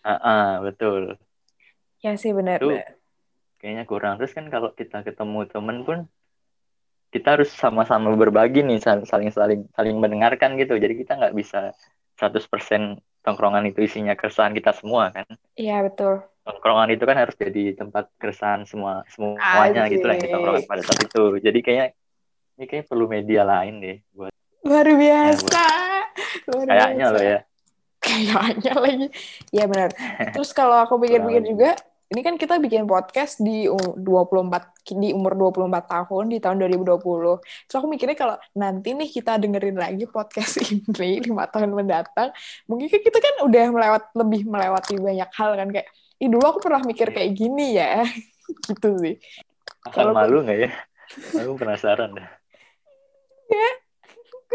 [0.00, 1.18] Ah, ah, betul.
[1.98, 2.62] Ya sih benar.
[2.62, 2.70] Itu
[3.58, 4.14] kayaknya kurang.
[4.16, 5.98] Terus kan kalau kita ketemu temen pun
[7.10, 10.76] kita harus sama-sama berbagi nih sal- saling saling saling mendengarkan gitu.
[10.76, 11.74] Jadi kita nggak bisa
[12.14, 15.24] 100% tongkrongan itu isinya keresahan kita semua kan.
[15.56, 16.20] Iya betul.
[16.44, 19.96] Tongkrongan itu kan harus jadi tempat keresahan semua semuanya Asik.
[19.98, 21.24] gitu lah yang kita tongkrongan pada saat itu.
[21.40, 21.86] Jadi kayaknya
[22.54, 24.30] ini kayak perlu media lain deh buat
[24.64, 25.64] Luar biasa.
[26.48, 27.14] Luar Kayaknya biasa.
[27.16, 27.38] loh ya.
[28.04, 29.06] Kayaknya lagi.
[29.52, 29.90] Iya benar.
[30.36, 31.70] Terus kalau aku pikir-pikir juga,
[32.12, 37.40] ini kan kita bikin podcast di um- 24 di umur 24 tahun di tahun 2020.
[37.40, 40.60] Terus aku mikirnya kalau nanti nih kita dengerin lagi podcast
[41.00, 42.30] ini lima tahun mendatang,
[42.68, 45.88] mungkin kan kita kan udah melewat lebih melewati banyak hal kan kayak,
[46.20, 47.16] ih dulu aku pernah mikir Iya.
[47.16, 48.04] kayak gini ya,
[48.68, 49.16] gitu sih.
[49.88, 50.70] Kalau- malu nggak ya?
[51.40, 52.28] Aku penasaran dah.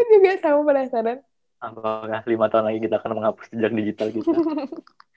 [0.16, 1.18] juga sama penasaran.
[1.60, 4.32] Apakah lima tahun lagi kita akan menghapus jejak digital kita?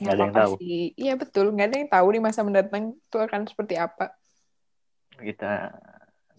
[0.00, 0.52] Nggak ada yang tahu.
[0.96, 4.12] Iya betul, nggak ada yang tahu di masa mendatang itu akan seperti apa.
[5.14, 5.70] Kita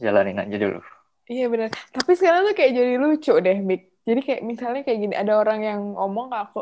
[0.01, 0.81] jalanin aja dulu.
[1.29, 1.71] Iya benar.
[1.71, 3.81] Tapi sekarang tuh kayak jadi lucu deh, Mik.
[4.03, 6.61] Jadi kayak misalnya kayak gini, ada orang yang ngomong ke aku,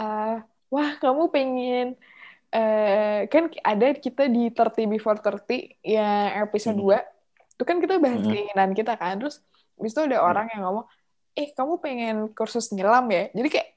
[0.00, 0.36] "Eh,
[0.72, 1.86] wah kamu pengen,
[2.50, 6.96] eh kan ada kita di 30 Before 30 yang episode Hmm.
[6.96, 6.98] 2,
[7.52, 8.32] itu kan kita bahas Hmm.
[8.32, 9.44] keinginan kita kan, terus
[9.76, 10.28] habis itu ada Hmm.
[10.32, 10.86] orang yang ngomong,
[11.36, 13.28] eh kamu pengen kursus nyelam ya?
[13.36, 13.68] Jadi kayak,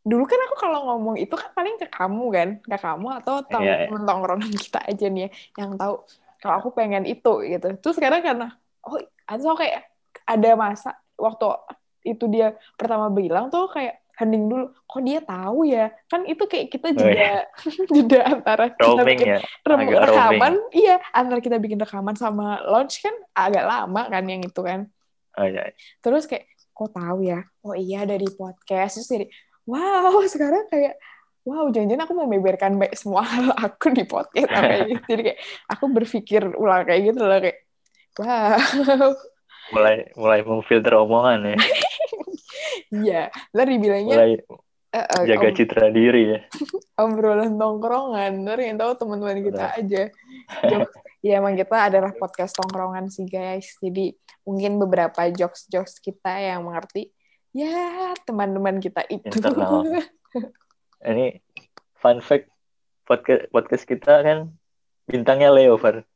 [0.00, 3.60] dulu kan aku kalau ngomong itu kan paling ke kamu kan, ke kamu atau Iya,
[3.60, 3.74] iya.
[3.86, 5.94] temen tongkrongan kita aja nih ya, yang tahu
[6.38, 7.68] kalau aku pengen itu gitu.
[7.76, 9.92] Terus sekarang karena oh atau kayak
[10.24, 11.46] ada masa waktu
[12.02, 16.68] itu dia pertama bilang tuh kayak hening dulu kok dia tahu ya kan itu kayak
[16.68, 17.32] kita Oh, jeda
[17.96, 19.38] jeda antara kita Roaming bikin ya.
[19.64, 24.40] rem- agak rekaman iya antara kita bikin rekaman sama launch kan agak lama kan yang
[24.40, 24.88] itu kan
[25.36, 25.72] Oh, iya.
[25.98, 29.26] terus kayak kok tahu ya oh iya dari podcast terus jadi
[29.70, 30.98] wow sekarang kayak
[31.46, 35.38] wow jangan-jangan aku mau membeberkan baik semua hal aku di podcast apa gitu jadi kayak
[35.70, 37.58] aku berpikir ulang kayak gitu loh kayak
[38.18, 39.14] wow
[39.70, 41.58] Mulai mulai memfilter omongan ya.
[42.90, 43.22] iya
[43.54, 44.32] ntar dibilangnya Mulai
[44.90, 46.40] eh, eh, jaga om- citra diri ya.
[46.98, 50.02] obrolan tongkrongan ntar yang tahu teman-teman kita aja
[50.66, 50.90] Jokes.
[51.22, 54.10] ya emang kita adalah podcast tongkrongan sih guys jadi
[54.42, 57.14] mungkin beberapa jokes-jokes kita yang mengerti
[57.50, 59.86] ya teman-teman kita itu Internal.
[61.10, 61.40] Ini
[61.98, 62.48] fun fact
[63.08, 64.38] podcast podcast kita kan
[65.08, 66.06] bintangnya Leo, Far.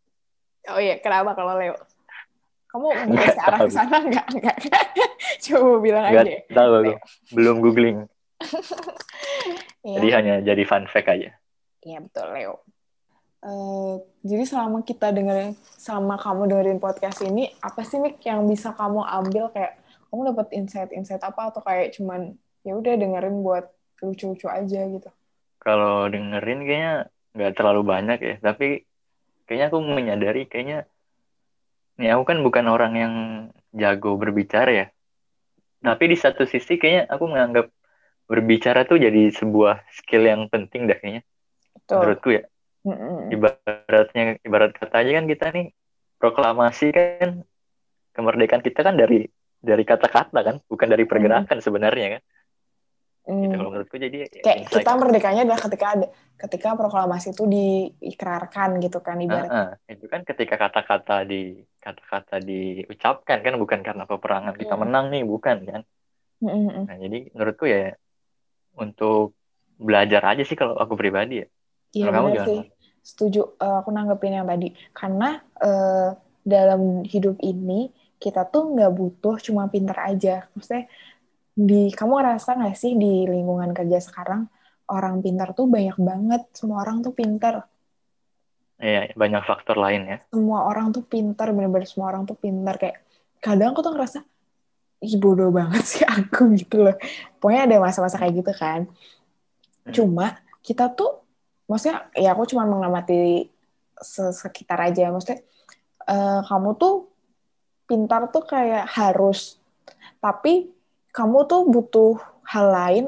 [0.73, 1.77] oh iya kenapa kalau Leo
[2.73, 4.57] kamu Nggak arah ke sana nggak nggak
[5.47, 6.93] coba bilang Nggak aja tahu aku.
[7.31, 7.99] Belum googling.
[9.85, 11.31] Jadi hanya jadi fun fact aja.
[11.85, 12.65] Iya betul Leo.
[13.45, 13.95] Eh,
[14.25, 19.05] jadi selama kita dengerin, selama kamu dengerin podcast ini, apa sih Mik yang bisa kamu
[19.05, 19.84] ambil kayak
[20.15, 23.67] kamu dapat insight-insight apa atau kayak cuman ya udah dengerin buat
[23.99, 25.11] lucu-lucu aja gitu.
[25.59, 26.95] Kalau dengerin kayaknya
[27.35, 28.35] nggak terlalu banyak ya.
[28.39, 28.87] Tapi
[29.51, 30.87] kayaknya aku menyadari kayaknya
[31.99, 33.15] nih aku kan bukan orang yang
[33.75, 34.87] jago berbicara ya.
[35.83, 37.75] Tapi di satu sisi kayaknya aku menganggap
[38.31, 41.27] berbicara tuh jadi sebuah skill yang penting dah kayaknya.
[41.75, 41.99] Betul.
[41.99, 42.43] Menurutku ya.
[43.35, 45.75] Ibaratnya ibarat kata aja kan kita nih
[46.23, 47.43] proklamasi kan
[48.15, 49.27] kemerdekaan kita kan dari
[49.65, 52.23] dari kata-kata kan, bukan dari pergerakan sebenarnya kan.
[53.25, 53.41] Mm.
[53.41, 54.85] Gitu, kalau menurutku jadi ya, Kayak insight.
[54.85, 59.49] kita merdekanya adalah ketika ada ketika proklamasi itu diikrarkan gitu kan ibarat.
[59.49, 64.83] Heeh, itu kan ketika kata-kata di kata-kata diucapkan kan bukan karena peperangan kita Hmm.
[64.85, 65.83] menang nih bukan kan
[66.41, 66.85] Mm-mm.
[66.85, 67.93] nah jadi menurutku ya
[68.77, 69.33] untuk
[69.81, 71.49] belajar aja sih kalau aku pribadi ya
[71.95, 72.45] Iya kamu gimana?
[72.51, 72.61] sih.
[73.07, 73.41] Setuju.
[73.55, 74.75] Eh, aku nanggepin yang tadi.
[74.91, 76.11] Karena eh,
[76.43, 77.87] dalam hidup ini
[78.19, 80.47] kita tuh nggak butuh cuma pinter aja.
[80.57, 80.89] Maksudnya
[81.55, 84.51] di kamu ngerasa nggak sih di lingkungan kerja sekarang
[84.91, 86.43] orang pintar tuh banyak banget.
[86.57, 87.69] Semua orang tuh pintar.
[88.75, 91.55] ya banyak faktor lain ya Semua orang tuh pintar.
[91.55, 92.75] Bener-bener semua orang tuh pintar.
[92.77, 93.07] Kayak
[93.39, 94.19] kadang aku tuh ngerasa
[95.05, 96.97] ih bodoh banget sih aku gitu loh.
[97.39, 98.89] Pokoknya ada masa-masa kayak gitu kan.
[99.85, 99.93] Hmm.
[99.93, 100.27] Cuma
[100.65, 101.23] kita tuh
[101.69, 103.49] maksudnya ya aku cuma mengamati
[104.01, 105.41] se- sekitar aja maksudnya
[106.09, 107.14] eh, kamu tuh
[107.85, 109.61] pintar tuh kayak harus.
[110.19, 110.71] Tapi
[111.11, 112.13] kamu tuh butuh
[112.45, 113.07] hal lain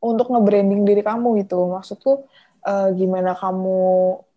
[0.00, 1.70] untuk nge-branding diri kamu gitu.
[1.70, 2.26] Maksudku
[2.62, 3.80] eh, gimana kamu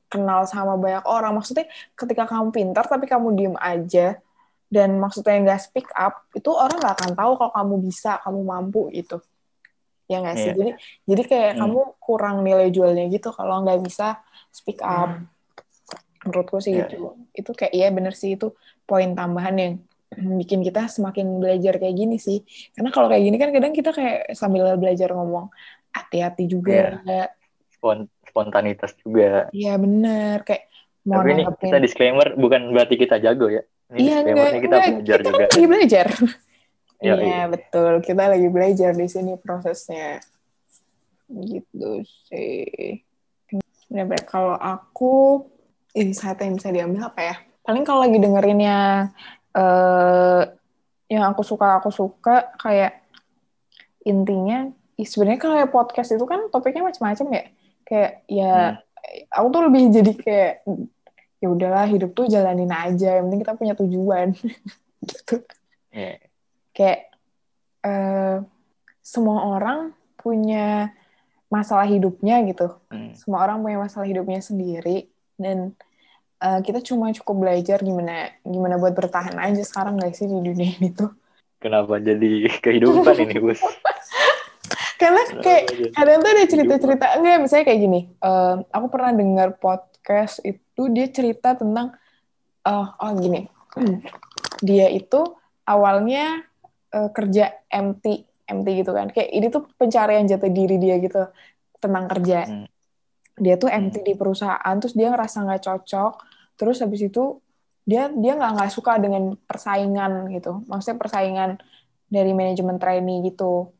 [0.07, 1.33] kenal sama banyak orang.
[1.35, 1.65] Maksudnya
[1.97, 4.21] ketika kamu pintar tapi kamu diem aja
[4.69, 8.89] dan maksudnya nggak speak up itu orang nggak akan tahu kalau kamu bisa kamu mampu
[8.93, 9.21] gitu.
[10.05, 10.49] Ya nggak sih?
[10.49, 10.55] Iya.
[10.55, 10.71] jadi
[11.09, 11.59] jadi kayak Hmm.
[11.65, 15.17] kamu kurang nilai jualnya gitu kalau nggak bisa speak up.
[16.23, 17.19] Menurutku sih Iya, gitu.
[17.35, 19.73] itu kayak iya bener sih itu poin tambahan yang
[20.13, 22.45] bikin kita semakin belajar kayak gini sih.
[22.73, 25.49] Karena kalau kayak gini kan kadang kita kayak sambil belajar ngomong
[25.93, 27.01] hati-hati juga.
[27.73, 29.49] Spon- spontanitas juga.
[29.51, 30.45] Iya bener.
[30.45, 30.69] Kayak
[31.03, 33.63] mau tapi ini kita disclaimer bukan berarti kita jago ya.
[33.93, 35.45] Ini iya disclaimer enggak, kita enggak, belajar kita juga.
[35.45, 36.07] kan lagi belajar.
[37.03, 37.43] Iya, iya iya.
[37.51, 37.93] betul.
[37.99, 40.23] Kita lagi belajar di sini prosesnya.
[41.27, 41.99] Gitu
[42.31, 43.03] sih.
[44.23, 45.43] Kalau aku
[45.91, 49.11] insight yang bisa diambil apa ya paling kalau lagi dengerin yang
[49.53, 50.43] eh
[51.07, 53.05] yang aku suka aku suka kayak
[54.03, 57.43] intinya sebenarnya kalau podcast itu kan topiknya macam-macam ya
[57.83, 58.77] kayak ya hmm.
[59.31, 60.53] aku tuh lebih jadi kayak
[61.43, 64.31] ya udahlah hidup tuh jalanin aja yang penting kita punya tujuan
[65.11, 65.43] gitu
[65.91, 66.17] yeah.
[66.71, 67.11] kayak
[67.83, 68.41] uh,
[69.03, 70.95] semua orang punya
[71.51, 72.79] masalah hidupnya gitu.
[72.89, 73.13] Hmm.
[73.13, 75.77] Semua orang punya masalah hidupnya sendiri dan
[76.43, 80.75] uh, kita cuma cukup belajar gimana gimana buat bertahan aja sekarang guys sih di dunia
[80.75, 81.15] ini tuh.
[81.63, 83.63] Kenapa jadi kehidupan ini, Bos?
[85.01, 88.01] Karena kayak kadang tuh ada cerita-cerita enggak misalnya kayak gini.
[88.19, 91.95] Uh, aku pernah dengar podcast itu dia cerita tentang
[92.67, 93.47] uh, oh gini.
[94.63, 95.19] Dia itu
[95.67, 96.39] awalnya
[96.95, 101.31] uh, kerja MT MT gitu kan kayak ini tuh pencarian jati diri dia gitu
[101.79, 102.67] tentang kerja hmm.
[103.39, 104.07] dia tuh MT hmm.
[104.07, 106.13] di perusahaan terus dia ngerasa nggak cocok
[106.57, 107.43] terus habis itu
[107.83, 110.63] dia dia nggak nggak suka dengan persaingan gitu.
[110.67, 111.49] Maksudnya persaingan
[112.07, 113.71] dari manajemen trainee gitu.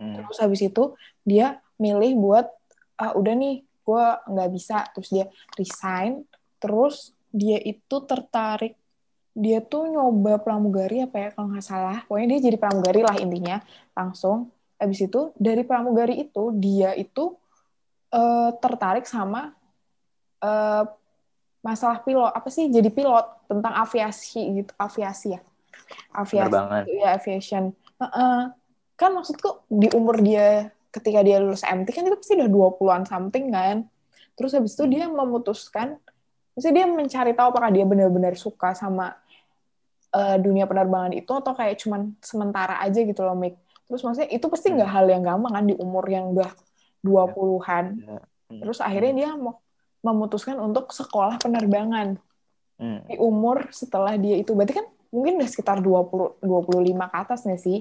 [0.00, 0.16] Hmm.
[0.16, 0.96] terus habis itu
[1.28, 2.48] dia milih buat
[2.96, 4.88] ah udah nih gue nggak bisa.
[4.96, 5.26] Terus dia
[5.60, 6.24] resign.
[6.56, 8.76] Terus dia itu tertarik.
[9.36, 11.98] Dia tuh nyoba pramugari apa ya kalau nggak salah.
[12.08, 13.60] Pokoknya dia jadi pramugari lah intinya
[13.92, 14.48] langsung.
[14.80, 17.36] Habis itu dari pramugari itu dia itu
[18.16, 19.52] uh, tertarik sama
[20.40, 20.84] uh,
[21.60, 25.40] masalah pilot apa sih jadi pilot tentang aviasi gitu aviasi ya
[26.16, 26.58] aviasi gitu,
[26.96, 27.64] ya aviation
[28.00, 28.38] uh -uh.
[28.96, 33.52] kan maksudku di umur dia ketika dia lulus MT kan itu pasti udah 20-an something
[33.52, 33.84] kan
[34.34, 36.00] terus habis itu dia memutuskan
[36.60, 39.14] Maksudnya dia mencari tahu apakah dia benar-benar suka sama
[40.12, 43.56] uh, dunia penerbangan itu atau kayak cuman sementara aja gitu loh, Mik.
[43.88, 44.96] Terus maksudnya itu pasti nggak hmm.
[45.00, 46.50] hal yang gampang kan di umur yang udah
[47.00, 47.84] 20-an.
[47.96, 48.04] Ya.
[48.04, 48.20] Ya.
[48.50, 48.60] Hmm.
[48.60, 49.62] Terus akhirnya dia mau
[50.00, 52.16] memutuskan untuk sekolah penerbangan.
[52.80, 53.04] Hmm.
[53.04, 57.60] Di umur setelah dia itu berarti kan mungkin udah sekitar 20 25 ke atas nih
[57.60, 57.78] sih.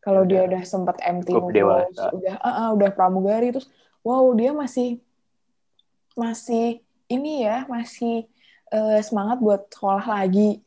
[0.00, 3.68] Kalau dia udah sempat MT udah uh, uh, udah pramugari terus
[4.00, 4.96] wow dia masih
[6.16, 8.24] masih ini ya masih
[8.70, 10.62] uh, semangat buat sekolah lagi.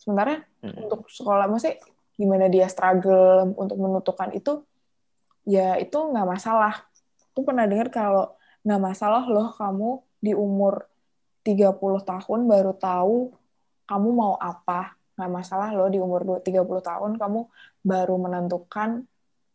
[0.00, 0.88] Sementara hmm.
[0.88, 1.78] untuk sekolah, maksudnya
[2.16, 4.64] gimana dia struggle untuk menentukan itu,
[5.46, 6.82] ya itu nggak masalah.
[7.32, 8.34] Aku pernah dengar kalau
[8.66, 10.86] nggak masalah loh kamu di umur
[11.42, 11.74] 30
[12.06, 13.34] tahun baru tahu
[13.90, 14.94] kamu mau apa.
[15.18, 17.40] Nggak masalah loh di umur 30 tahun kamu
[17.82, 19.04] baru menentukan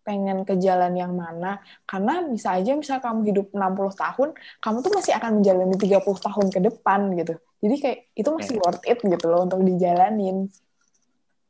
[0.08, 4.30] pengen ke jalan yang mana karena bisa aja misal kamu hidup 60 tahun
[4.64, 8.64] kamu tuh masih akan menjalani 30 tahun ke depan gitu jadi kayak itu masih yeah.
[8.64, 10.48] worth it gitu loh untuk dijalanin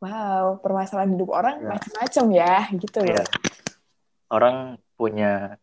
[0.01, 1.69] wow permasalahan hidup orang yeah.
[1.69, 3.27] macam-macam ya gitu loh yeah.
[4.33, 5.61] orang punya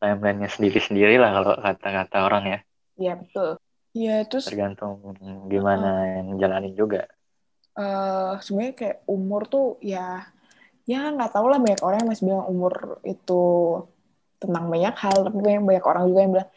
[0.00, 2.58] timelinenya sendiri-sendiri lah kalau kata-kata orang ya
[2.98, 3.50] iya yeah, betul.
[3.94, 4.98] Iya terus tergantung
[5.46, 7.06] gimana uh, yang jalanin juga.
[7.78, 10.26] Uh, sebenarnya kayak umur tuh ya
[10.84, 13.42] ya nggak tahu lah banyak orang yang masih bilang umur itu
[14.42, 16.50] tentang banyak hal tapi banyak orang juga yang bilang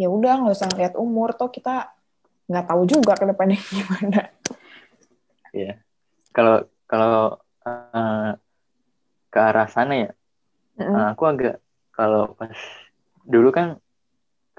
[0.00, 1.90] ya udah nggak usah lihat umur toh kita
[2.46, 4.20] nggak tahu juga ke depannya gimana.
[5.50, 5.82] Iya.
[6.30, 8.30] Kalau kalau uh,
[9.34, 10.10] ke arah sana ya
[10.78, 10.94] mm -hmm.
[10.94, 11.56] uh, aku agak
[11.90, 12.54] kalau pas
[13.26, 13.81] dulu kan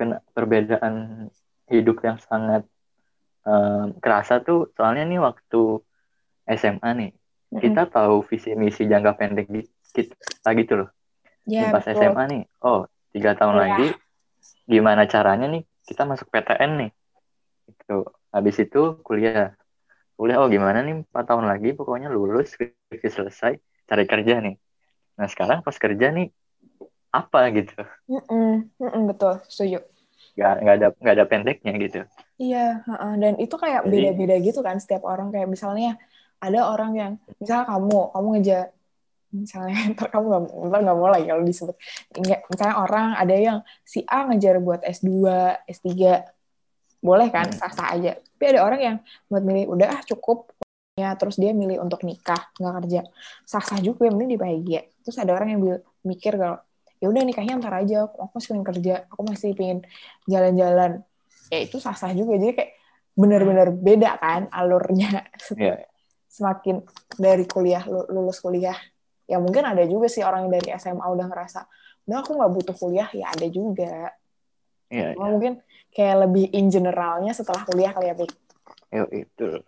[0.04, 1.28] kena perbedaan
[1.72, 2.68] hidup yang sangat
[3.48, 5.80] um, kerasa tuh soalnya nih waktu
[6.44, 7.12] SMA nih
[7.56, 9.48] kita tahu visi misi jangka pendek
[9.96, 10.89] kita gitu loh.
[11.48, 12.04] Ya, pas betul.
[12.04, 13.62] SMA nih, oh tiga tahun ya.
[13.63, 13.88] lagi
[14.68, 16.92] gimana caranya nih kita masuk PTN nih.
[17.72, 19.56] Itu habis itu kuliah.
[20.20, 23.54] Kuliah oh gimana nih empat tahun lagi pokoknya lulus skripsi selesai
[23.88, 24.56] cari kerja nih.
[25.16, 26.28] Nah sekarang pas kerja nih
[27.13, 27.78] apa gitu?
[28.10, 29.93] Mm -mm, mm -mm, betul, setuju.
[30.34, 32.02] Gak, gak ada gak ada pendeknya gitu.
[32.41, 33.13] Iya, uh -uh.
[33.22, 35.30] dan itu kayak beda-beda gitu kan setiap orang.
[35.30, 36.02] Kayak misalnya
[36.41, 38.65] ada orang yang misalnya kamu kamu ngejar
[39.34, 41.76] misalnya ntar kamu nggak ntar nggak mau lagi kalau disebut.
[42.50, 45.10] Misalnya orang ada yang si A ngejar buat S2
[45.65, 45.89] S3
[47.04, 47.50] boleh kan?
[47.50, 47.58] Hmm.
[47.58, 48.15] sah sah aja.
[48.15, 48.96] Tapi ada orang yang
[49.28, 50.54] buat milih udah ah cukup.
[50.93, 53.02] Ya terus dia milih untuk nikah nggak kerja.
[53.50, 54.86] Sah sah juga penting dibahagia.
[55.02, 55.62] Terus ada orang yang
[56.06, 56.62] mikir kalau
[57.04, 59.80] ya udah nikahnya ntar aja aku masih pengen kerja aku masih pengen
[60.24, 61.04] jalan-jalan.
[61.52, 62.72] Ya itu sah sah juga jadi kayak
[63.20, 65.28] benar-benar beda kan alurnya.
[65.60, 65.84] Yeah
[66.34, 66.82] semakin
[67.13, 68.74] dari kuliah lulus kuliah
[69.30, 71.62] ya mungkin ada juga sih orang yang dari SMA udah ngerasa
[72.10, 74.10] udah aku nggak butuh kuliah ya ada juga.
[74.89, 75.30] Ya, ya.
[75.30, 75.62] mungkin
[75.94, 78.34] kayak lebih in generalnya setelah kuliah kali ya Pik.
[78.89, 79.62] Ya itu.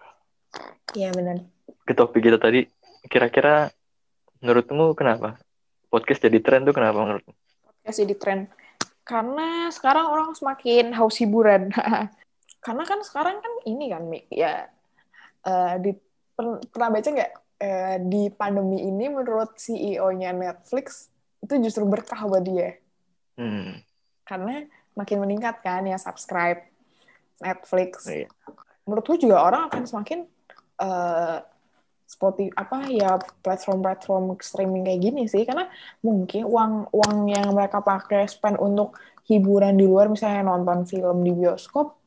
[0.98, 1.46] Iya benar
[1.86, 2.66] ke topik kita tadi
[3.06, 3.70] kira-kira
[4.42, 5.38] menurutmu kenapa
[5.90, 7.34] podcast jadi tren tuh kenapa menurutmu
[7.66, 8.40] podcast jadi tren
[9.06, 11.70] karena sekarang orang semakin haus hiburan
[12.66, 14.66] karena kan sekarang kan ini kan Mik ya
[15.46, 15.94] uh, di
[16.74, 17.32] pernah baca nggak
[17.64, 21.08] eh, di pandemi ini menurut CEO-nya Netflix
[21.40, 22.76] itu justru berkah buat dia
[23.36, 23.84] Hmm.
[24.24, 24.64] karena
[24.96, 26.64] makin meningkat kan ya subscribe
[27.44, 28.08] Netflix.
[28.08, 28.32] Iya.
[28.88, 30.24] Menurutku juga orang akan semakin
[30.80, 31.38] eh
[32.16, 35.68] Spotify apa ya platform-platform streaming kayak gini sih karena
[36.00, 38.96] mungkin uang uang yang mereka pakai spend untuk
[39.28, 42.00] hiburan di luar misalnya nonton film di bioskop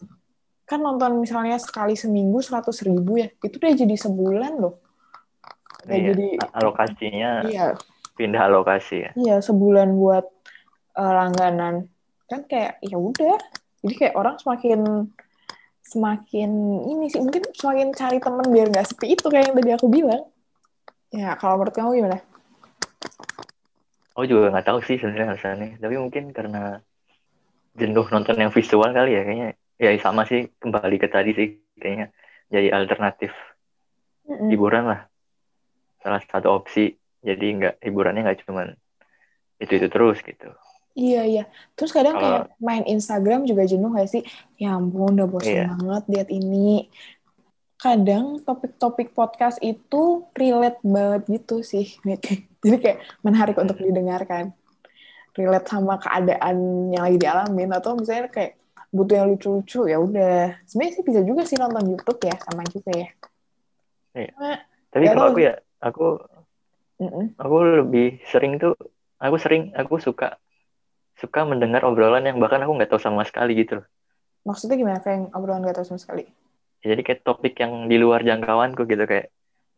[0.65, 4.81] kan nonton misalnya sekali seminggu seratus ribu ya itu udah jadi sebulan loh
[5.85, 6.07] Udah Iya.
[6.13, 7.67] jadi Alokasinya iya
[8.19, 9.11] pindah alokasi ya.
[9.15, 10.27] Iya, sebulan buat
[10.99, 11.87] eh, langganan.
[12.27, 13.39] Kan kayak ya udah.
[13.87, 15.07] Jadi kayak orang semakin
[15.89, 16.51] semakin
[16.85, 20.23] ini sih mungkin semakin cari temen biar nggak sepi itu kayak yang tadi aku bilang.
[21.09, 22.19] Ya, kalau menurut kamu gimana?
[24.13, 25.81] Aku juga nggak tahu sih sebenarnya alasannya.
[25.81, 26.85] Tapi mungkin karena
[27.73, 29.49] jenuh nonton yang visual kali ya kayaknya.
[29.79, 31.49] Ya sama sih kembali ke tadi sih
[31.79, 32.13] kayaknya
[32.53, 33.33] jadi alternatif
[34.29, 34.53] Mm-mm.
[34.53, 35.01] hiburan lah.
[36.05, 36.93] Salah satu opsi.
[37.19, 38.71] Jadi nggak hiburannya nggak cuman
[39.59, 40.53] itu itu terus gitu.
[40.99, 41.45] Iya, iya.
[41.79, 44.23] Terus kadang Kalau- kayak main Instagram juga jenuh gak sih?
[44.59, 45.67] Ya ampun, udah bosan Iya.
[45.79, 46.91] banget lihat ini.
[47.79, 51.95] Kadang topik-topik podcast itu relate banget gitu sih.
[52.67, 54.51] Jadi kayak menarik untuk didengarkan.
[55.39, 58.59] Relate sama keadaan yang lagi dialamin atau misalnya kayak
[58.91, 60.59] butuh yang lucu-lucu ya udah.
[60.67, 63.09] Sebenarnya sih bisa juga sih nonton YouTube ya, sama juga ya.
[64.19, 64.33] Iya.
[64.91, 66.07] Tapi Ya, kalau aku ya, aku
[66.99, 67.25] mm-mm.
[67.39, 67.57] aku
[67.87, 68.75] lebih sering tuh,
[69.23, 70.35] aku sering, aku suka
[71.23, 73.87] suka mendengar obrolan yang bahkan aku nggak tahu sama sekali gitu loh.
[74.49, 76.25] maksudnya gimana kayak yang obrolan gak tahu sama sekali?
[76.83, 79.27] Ya, Jadi kayak topik yang di luar jangkauanku gitu kayak,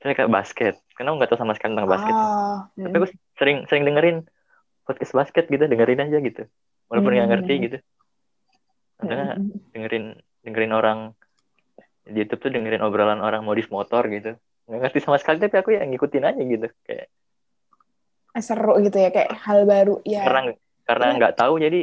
[0.00, 0.74] saya kayak basket.
[0.94, 2.16] Karena aku nggak tahu sama sekali tentang basket.
[2.16, 3.06] Ah, Tapi aku
[3.38, 4.16] sering sering dengerin
[4.86, 6.42] podcast basket gitu, dengerin aja gitu.
[6.88, 7.34] Walaupun nggak Hmm.
[7.36, 7.78] ngerti gitu.
[9.00, 9.60] Kadang mm-mm.
[9.72, 10.04] dengerin
[10.44, 10.98] dengerin orang
[12.04, 14.36] di YouTube tuh dengerin obrolan orang modis motor gitu.
[14.68, 16.66] Nggak ngerti sama sekali tapi aku ya ngikutin aja gitu.
[16.84, 17.06] Kayak
[18.30, 20.22] Eh, seru gitu ya kayak hal baru ya.
[20.22, 20.40] karena
[20.86, 21.80] karena nggak tahu jadi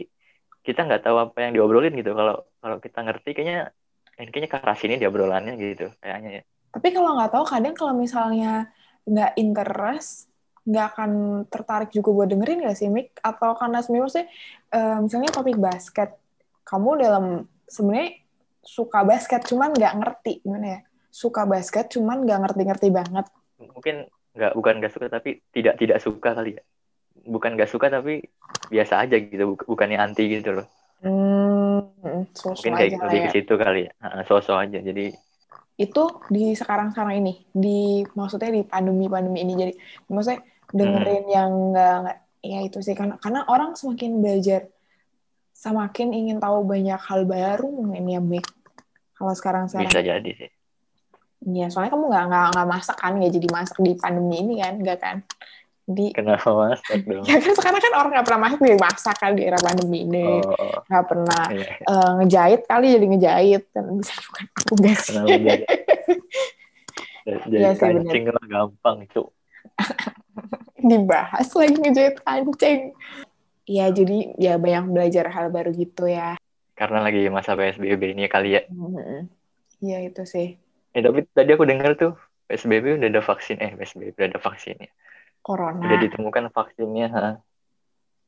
[0.65, 2.11] kita nggak tahu apa yang diobrolin gitu.
[2.11, 3.71] Kalau kalau kita ngerti kayaknya
[4.17, 6.43] kayaknya ke arah sini dia obrolannya gitu kayaknya ya.
[6.73, 8.69] Tapi kalau nggak tahu, kadang kalau misalnya
[9.07, 10.27] nggak interest,
[10.67, 11.11] nggak akan
[11.47, 13.17] tertarik juga buat dengerin nggak sih, Mik?
[13.23, 14.27] Atau karena sebenarnya maksudnya,
[14.75, 16.09] eh, misalnya topik basket,
[16.67, 17.25] kamu dalam
[17.65, 18.19] sebenarnya
[18.61, 20.79] suka basket, cuman nggak ngerti gimana ya?
[21.07, 23.25] Suka basket, cuman nggak ngerti-ngerti banget.
[23.57, 24.05] Mungkin
[24.37, 26.63] nggak bukan nggak suka tapi tidak tidak suka kali ya.
[27.27, 28.23] Bukan nggak suka tapi
[28.71, 29.53] biasa aja gitu.
[29.53, 30.67] Buk- Bukannya anti gitu loh.
[31.03, 33.25] Hmm, sosok Mungkin kayak aja lebih ya.
[33.27, 33.91] ke situ kali ya.
[34.25, 34.79] Sosok aja.
[34.81, 35.05] Jadi
[35.77, 39.53] Itu di sekarang-sekarang ini, di maksudnya di pandemi-pandemi ini.
[39.53, 39.73] Jadi
[40.09, 40.41] maksudnya
[40.73, 44.65] dengerin yang nggak ya itu sih karena karena orang semakin belajar
[45.53, 48.45] semakin ingin tahu banyak hal baru ya Mik.
[49.17, 50.49] Kalau sekarang sekarang bisa jadi sih.
[51.45, 54.73] Iya, soalnya kamu nggak nggak nggak masak kan, nggak jadi masak di pandemi ini kan,
[54.81, 55.17] nggak kan?
[55.87, 57.23] Di Kenapa masak dong?
[57.23, 60.27] ya kan sekarang kan orang nggak pernah masak jadi masak kan di era pandemi ini,
[60.43, 61.67] Oh, nggak pernah iya.
[61.79, 65.03] eh, ngejahit kali jadi ngejahit kan bisa bukan aku guys.
[65.07, 65.35] Jadi
[67.47, 67.75] bener.
[67.79, 69.27] kancing lah gampang cuk.
[70.91, 72.81] Dibahas lagi ngejahit kancing.
[73.63, 76.35] Iya, jadi ya banyak belajar hal baru gitu ya.
[76.75, 78.63] Karena lagi masa PSBB ini kali ya.
[79.79, 80.55] Iya itu sih.
[80.91, 82.15] Eh tapi tadi aku dengar tuh
[82.47, 84.87] PSBB udah ada vaksin eh PSBB udah ada vaksinnya.
[85.47, 85.79] Corona.
[85.79, 87.07] Udah ditemukan vaksinnya.
[87.15, 87.39] ha.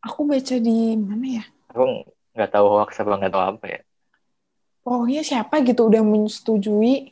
[0.07, 1.45] Aku baca di mana ya?
[1.75, 3.79] Aku nggak tahu hoax apa nggak tahu apa ya.
[4.79, 7.11] Pokoknya siapa gitu udah menyetujui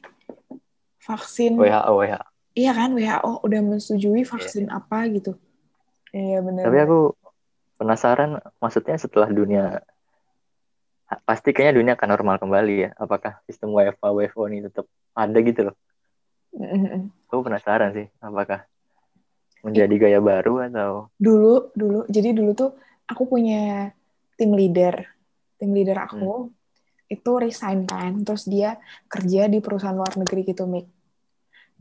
[1.03, 1.59] vaksin.
[1.59, 2.23] WHO WHO.
[2.55, 5.35] Iya kan WHO udah menyetujui vaksin apa gitu.
[6.15, 6.71] Iya benar.
[6.71, 6.99] Tapi aku
[7.75, 9.83] penasaran maksudnya setelah dunia
[11.27, 12.89] pasti kayaknya dunia akan normal kembali ya.
[12.95, 15.75] Apakah sistem WFA WFO ini tetap ada gitu loh?
[16.55, 17.11] Mm-mm.
[17.27, 18.63] Aku penasaran sih apakah
[19.65, 20.91] menjadi gaya baru atau?
[21.17, 21.99] Dulu dulu.
[22.09, 22.71] Jadi dulu tuh
[23.09, 23.91] aku punya
[24.37, 25.05] tim leader.
[25.57, 26.53] Tim leader aku
[27.07, 28.75] itu resign kan, terus dia
[29.07, 30.85] kerja di perusahaan luar negeri gitu, Mik.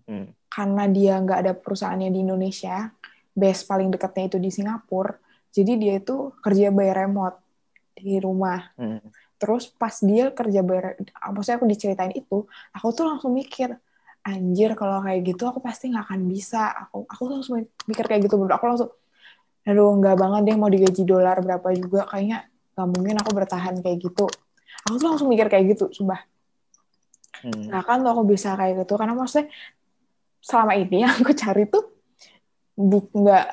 [0.06, 2.88] hmm, Karena dia nggak ada perusahaannya di Indonesia,
[3.34, 5.18] base paling dekatnya itu di Singapura,
[5.52, 7.36] jadi dia itu kerja by remote
[7.98, 8.72] di rumah.
[8.78, 9.02] hmm,
[9.36, 10.96] Terus pas dia kerja ber,
[11.34, 13.76] maksudnya aku diceritain itu, aku tuh langsung mikir,
[14.26, 16.74] anjir kalau kayak gitu aku pasti nggak akan bisa.
[16.90, 18.34] Aku aku langsung mikir kayak gitu.
[18.42, 18.90] Aku langsung,
[19.62, 23.98] aduh nggak banget deh mau digaji dolar berapa juga, kayaknya nggak mungkin aku bertahan kayak
[24.02, 24.26] gitu.
[24.86, 26.22] Aku tuh langsung mikir kayak gitu, sumpah.
[27.46, 27.70] hmm.
[27.70, 29.46] Nggak kan tuh aku bisa kayak gitu, karena maksudnya
[30.42, 31.84] selama ini yang aku cari tuh
[32.78, 33.46] nggak,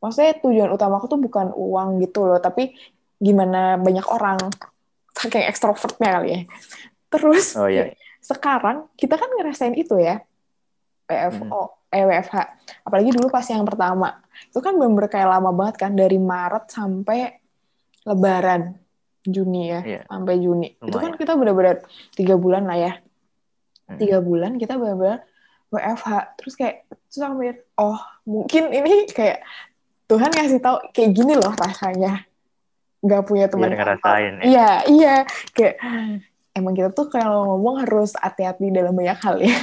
[0.00, 2.72] maksudnya tujuan utama aku tuh bukan uang gitu loh, tapi
[3.20, 4.38] gimana banyak orang
[5.16, 6.40] saking ekstrovertnya kali ya.
[7.12, 7.92] Terus Oh iya.
[8.26, 10.18] Sekarang kita kan ngerasain itu ya
[11.06, 11.78] PFO.
[11.86, 12.34] eh WFH
[12.82, 17.38] apalagi dulu pas yang pertama itu kan bener-bener kayak lama banget kan dari Maret sampai
[18.02, 18.74] Lebaran
[19.22, 20.00] Juni ya Iya.
[20.04, 21.18] sampai Juni itu kan Lumayan.
[21.18, 21.76] kita bener-bener
[22.12, 22.92] tiga bulan lah ya
[23.86, 24.02] Hmm.
[24.02, 25.22] tiga bulan kita bener-bener
[25.68, 29.46] WFH terus kayak terus aku mikir oh mungkin ini kayak
[30.06, 32.26] Tuhan ngasih tahu kayak gini loh rasanya
[32.98, 34.42] nggak punya teman ya.
[34.42, 35.14] iya iya
[35.52, 35.78] kayak
[36.56, 39.56] emang kita tuh kalau ngomong harus hati-hati dalam banyak hal ya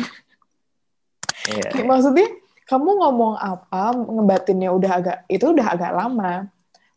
[1.43, 1.75] Iya.
[1.75, 2.27] Kayak maksudnya
[2.63, 6.47] kamu ngomong apa ngebatinnya udah agak itu udah agak lama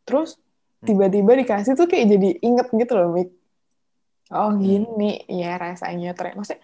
[0.07, 0.39] terus
[0.77, 0.93] Hmm.
[0.93, 3.33] tiba-tiba dikasih tuh kayak jadi inget gitu loh Mik
[4.31, 4.61] oh Hmm.
[4.61, 6.63] gini ya rasanya ternyata maksudnya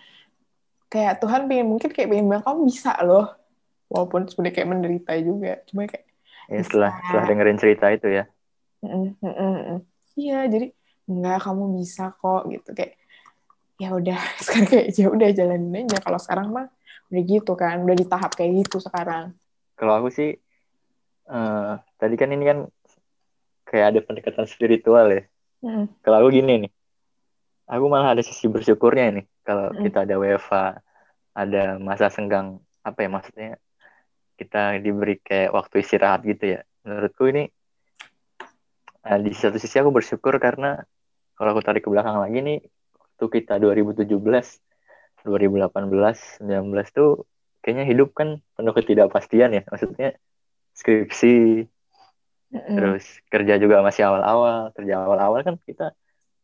[0.87, 3.35] kayak Tuhan pengen mungkin kayak pengen bilang kamu bisa loh
[3.89, 6.07] walaupun sebenarnya kayak menderita juga cuma kayak
[6.47, 7.03] Ya, setelah Bisa.
[7.09, 8.25] setelah dengerin cerita itu ya.
[8.85, 9.79] "Mm, mm, mm, mm."
[10.15, 10.67] iya jadi
[11.09, 12.93] enggak kamu bisa kok gitu kayak
[13.83, 16.67] ya udah sekarang kayak ya udah jalanin aja kalau sekarang mah
[17.11, 19.35] udah gitu kan udah di tahap kayak gitu sekarang
[19.75, 20.39] Kalau aku sih
[21.27, 22.59] eh tadi kan ini kan
[23.67, 25.23] kayak ada pendekatan spiritual ya.
[25.65, 25.87] Mm.
[26.05, 26.73] Kalau aku gini nih.
[27.67, 29.81] Aku malah ada sisi bersyukurnya ini kalau Hmm.
[29.81, 30.77] kita ada WFA,
[31.33, 33.51] ada masa senggang apa ya maksudnya
[34.37, 36.61] kita diberi kayak waktu istirahat gitu ya.
[36.85, 37.49] Menurutku ini
[39.03, 40.79] eh, di satu sisi aku bersyukur karena
[41.33, 42.59] kalau aku tarik ke belakang lagi nih
[43.23, 44.19] waktu kita 2017,
[45.23, 47.23] 2018, 19 tuh
[47.63, 49.63] kayaknya hidup kan penuh ketidakpastian ya.
[49.71, 50.19] Maksudnya
[50.75, 51.63] skripsi,
[52.51, 52.75] Mm-mm.
[52.75, 54.75] terus kerja juga masih awal-awal.
[54.75, 55.95] Kerja awal-awal kan kita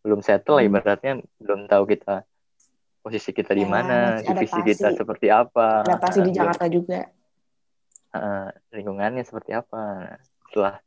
[0.06, 0.70] belum settle lah Hmm.
[0.70, 1.12] ibaratnya
[1.42, 2.22] belum tahu kita
[3.02, 4.70] posisi kita di Ya, mana, masih divisi adaptasi.
[4.78, 6.98] kita seperti apa, adaptasi di belum Jakarta juga
[8.14, 9.82] eh, lingkungannya seperti apa.
[10.06, 10.78] Nah, setelah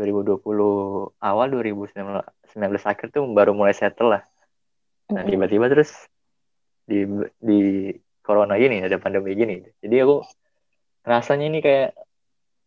[0.00, 4.24] 2020 awal 2019 akhir tuh baru mulai settle lah.
[5.12, 5.90] Nah, tiba-tiba terus
[6.86, 7.06] di
[7.38, 7.58] di
[8.22, 9.62] corona gini, ada pandemi gini.
[9.82, 10.22] Jadi aku
[11.06, 11.94] rasanya ini kayak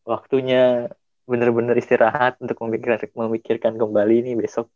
[0.08, 0.88] waktunya
[1.28, 4.72] bener-bener istirahat untuk memikirkan memikirkan kembali nih besok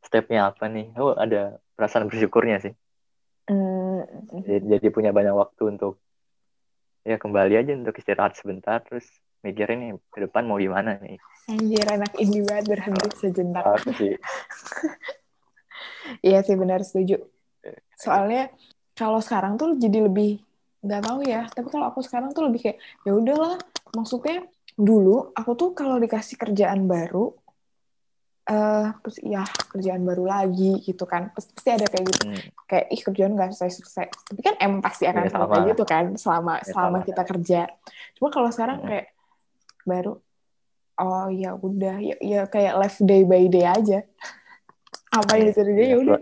[0.00, 0.92] stepnya apa nih.
[0.96, 2.74] Aku ada perasaan bersyukurnya sih.
[3.50, 4.02] Mm,
[4.46, 5.98] Jadi, jadi punya banyak waktu untuk
[7.02, 9.02] ya kembali aja untuk istirahat sebentar terus
[9.42, 11.18] mikirin nih ke depan mau gimana nih.
[11.50, 14.14] anjir anak indie banget berhenti sejenak Aku sih
[16.20, 17.22] iya sih benar setuju.
[17.94, 18.50] Soalnya
[18.92, 20.42] kalau sekarang tuh jadi lebih
[20.82, 23.54] nggak tahu ya tapi kalau aku sekarang tuh lebih kayak ya udahlah.
[23.92, 27.36] Maksudnya dulu aku tuh kalau dikasih kerjaan baru
[28.42, 31.30] eh terus ya kerjaan baru lagi gitu kan.
[31.30, 32.22] Pasti, pasti ada kayak gitu.
[32.26, 35.44] Hmm, kayak ih kerjaan nggak selesai selesai tapi kan emang pasti akan sama.
[35.46, 37.06] selesai gitu kan selama Iya, selama sama.
[37.06, 37.60] kita kerja.
[38.18, 38.88] Cuma kalau sekarang Mm.
[38.88, 39.06] kayak
[39.82, 40.12] baru
[40.94, 43.98] oh ya udah ya, ya kayak live day by day aja
[45.12, 46.18] apa yang Iya, disuruh dia iya, ya udah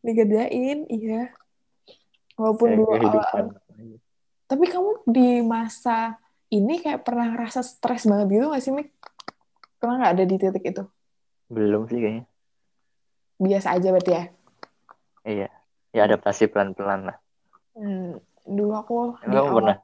[0.00, 1.20] dikerjain iya
[2.36, 3.44] walaupun dulu awal
[4.44, 8.88] tapi kamu di masa ini kayak pernah ngerasa stres banget gitu gak sih Mik?
[9.80, 10.82] pernah nggak ada di titik itu
[11.46, 12.24] Belum sih kayaknya.
[13.36, 14.24] biasa aja berarti ya
[15.24, 15.48] Iya.
[15.90, 17.16] Ya adaptasi pelan-pelan lah.
[17.72, 19.76] hmm, dulu aku di Emang awal pernah?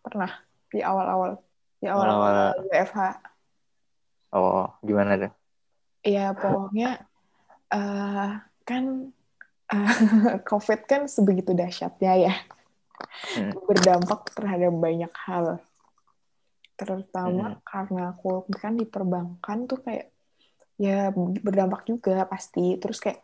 [0.00, 0.30] pernah
[0.68, 1.30] di awal-awal
[1.76, 2.16] di Awal-awal.
[2.16, 3.00] awal-awal WFH
[4.30, 5.32] Oh, gimana tuh?
[6.02, 7.05] ya pokoknya
[7.72, 8.30] eh
[8.68, 8.84] kan
[9.72, 9.90] eh,
[10.48, 12.34] COVID kan sebegitu dahsyatnya ya
[13.36, 13.52] Hmm.
[13.68, 15.60] berdampak terhadap banyak hal
[16.76, 17.60] terutama Hmm.
[17.64, 20.12] karena aku kan di perbankan tuh kayak
[20.76, 21.08] ya
[21.44, 23.20] berdampak juga pasti terus kayak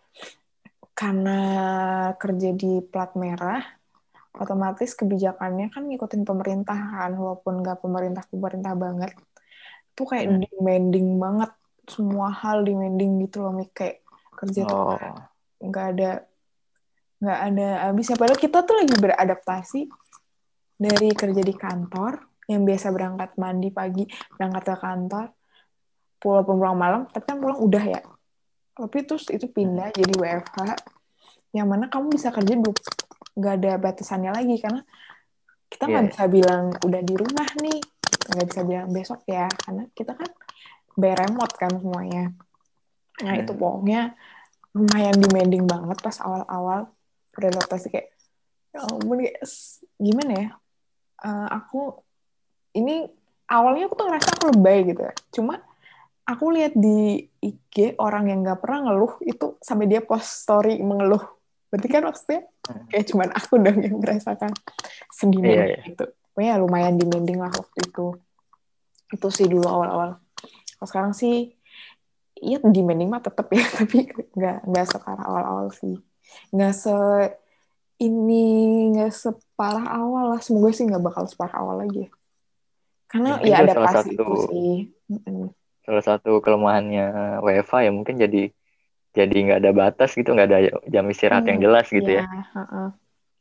[0.96, 1.32] karena
[2.16, 3.60] kerja di plat merah
[4.36, 9.12] otomatis kebijakannya kan ngikutin pemerintah kan walaupun nggak pemerintah pemerintah banget
[9.96, 10.40] tuh kayak Hmm.
[10.40, 11.50] demanding banget
[11.88, 13.72] semua hal demanding gitu loh Mik.
[13.76, 14.01] kayak
[14.42, 14.98] kerja tuh Oh,
[15.62, 16.10] nggak ada
[17.22, 19.80] nggak ada habisnya padahal kita tuh lagi beradaptasi
[20.74, 22.18] dari kerja di kantor
[22.50, 24.02] yang biasa berangkat mandi pagi
[24.34, 25.24] berangkat ke kantor
[26.18, 28.00] pulang pulang malam tapi kan pulang udah ya.
[28.72, 30.58] Tapi terus itu pindah jadi WFH
[31.54, 32.74] yang mana kamu bisa kerja dulu
[33.38, 34.82] nggak ada batasannya lagi karena
[35.70, 36.10] kita nggak Iya.
[36.10, 37.80] bisa bilang udah di rumah nih.
[38.34, 40.30] Nggak bisa bilang besok ya karena kita kan
[40.98, 42.34] remote kan semuanya
[43.18, 43.42] nah Hmm.
[43.44, 44.16] itu pokoknya
[44.72, 46.88] lumayan demanding banget pas awal-awal
[47.30, 48.08] beradaptasi kayak
[48.70, 50.48] ya ampun kayak s- gimana ya
[51.20, 52.02] Eh, aku
[52.72, 53.06] ini
[53.46, 55.62] awalnya aku tuh ngerasa aku lebay gitu ya cuma
[56.24, 61.22] aku lihat di IG orang yang nggak pernah ngeluh itu sampai dia post story mengeluh
[61.68, 62.86] berarti kan maksudnya Hmm.
[62.88, 64.50] kayak cuman aku dong yang merasakan
[65.10, 65.82] sedih Iya, iya.
[65.84, 68.06] itu pokoknya lumayan demanding lah waktu itu
[69.10, 70.18] itu sih dulu awal-awal
[70.74, 71.54] kalau sekarang sih
[72.44, 73.96] iya demanding mah tetap ya tapi
[74.36, 75.94] nggak nggak separah awal-awal sih
[76.54, 76.90] nggak se
[78.06, 78.34] ini
[78.92, 80.40] nggak separah awal lah.
[80.46, 82.02] Semoga sih nggak bakal separah awal lagi.
[83.10, 84.68] Karena Mungkin ya ada salah satu- itu sih.
[85.86, 87.02] Salah satu kelemahannya
[87.44, 88.38] WFA ya mungkin jadi
[89.18, 90.58] jadi nggak ada batas gitu, nggak ada
[90.94, 92.22] jam istirahat yang Hmm, jelas gitu ya.
[92.22, 92.86] Ya, heeh.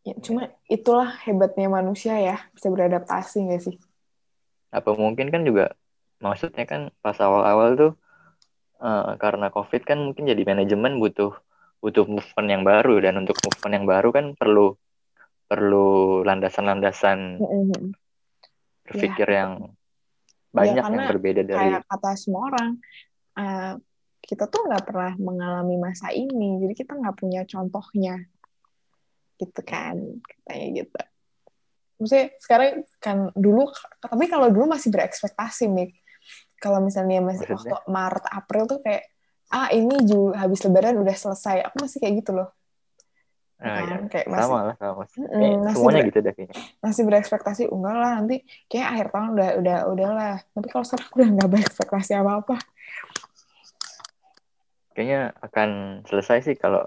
[0.07, 0.41] Ya, cuma
[0.75, 3.75] itulah hebatnya manusia ya, bisa beradaptasi nggak sih?
[4.77, 5.63] Apa mungkin kan juga
[6.25, 7.89] maksudnya kan pas awal-awal tuh
[8.81, 11.31] eh, karena COVID kan mungkin jadi manajemen butuh
[11.81, 14.77] butuh movement yang baru dan untuk movement yang baru kan perlu
[15.49, 17.91] perlu landasan-landasan Mm-mm.
[18.85, 19.73] berpikir yang
[20.51, 22.69] banyak yang karena berbeda dari Kayak kata semua orang,
[23.39, 23.73] eh,
[24.21, 28.15] kita tuh nggak pernah mengalami masa ini, jadi kita nggak punya contohnya,
[29.39, 31.01] gitu kan, katanya gitu.
[31.97, 33.71] Maksudnya sekarang kan dulu,
[34.03, 35.91] tapi kalau dulu masih berekspektasi, Mik.
[36.61, 37.73] Kalau misalnya masih Maksudnya?
[37.73, 39.03] waktu Maret, April tuh kayak,
[39.49, 41.65] ah ini juga habis lebaran udah selesai.
[41.65, 42.53] Aku masih kayak gitu loh.
[43.57, 45.03] Ah, ya, kan, kayak masih- sama lah sama.
[45.09, 46.55] Kayak masih semuanya ber- gitu deh kayaknya.
[46.81, 48.35] masih berekspektasi enggak lah nanti
[48.65, 52.55] kayak akhir tahun udah udah udahlah tapi kalau sekarang udah nggak berekspektasi apa apa
[54.91, 55.69] Kayaknya akan
[56.09, 56.83] selesai sih kalau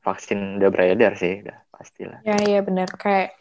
[0.00, 2.18] vaksin udah beredar sih, udah pastilah.
[2.22, 3.34] ya iya benar kayak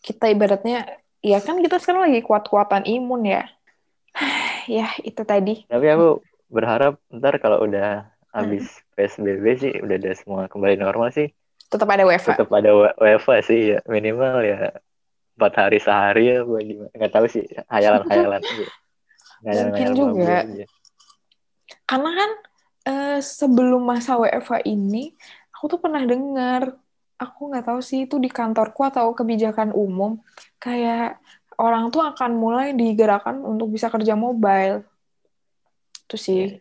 [0.00, 0.86] kita ibaratnya
[1.18, 3.42] ya kan kita sekarang lagi kuat-kuatan imun ya
[4.78, 10.42] ya itu tadi Tapi aku berharap ntar kalau udah habis PSBB sih, udah ada semua
[10.50, 11.30] kembali normal sih,
[11.70, 14.74] tetap ada WFA tetap ada WFA sih ya minimal ya
[15.34, 18.66] empat hari sehari ya gue gimana nggak tahu sih hayalan-hayalan aja.
[19.44, 20.36] Hayalan-hayalan Mungkin juga.
[20.46, 20.64] aja.
[21.84, 22.30] karena kan
[22.86, 25.12] eh, sebelum masa WFA ini
[25.50, 26.78] aku tuh pernah dengar
[27.18, 30.22] aku nggak tahu sih itu di kantorku atau kebijakan umum
[30.62, 31.18] kayak
[31.58, 34.82] orang tuh akan mulai digerakkan untuk bisa kerja mobile
[36.04, 36.60] itu sih Iya.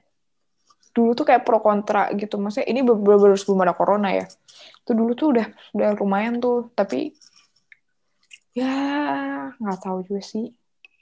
[0.94, 4.30] dulu tuh kayak pro kontra gitu maksudnya ini baru baru sebelum ada corona ya
[4.84, 7.18] itu dulu tuh udah udah lumayan tuh tapi
[8.54, 8.74] ya
[9.58, 10.54] nggak tahu juga sih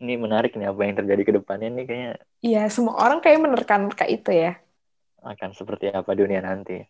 [0.02, 2.12] Ini menarik nih apa yang terjadi ke depannya nih kayaknya
[2.42, 4.58] Iya semua orang kayak menerka-nerka itu ya
[5.22, 6.82] akan seperti apa dunia nanti.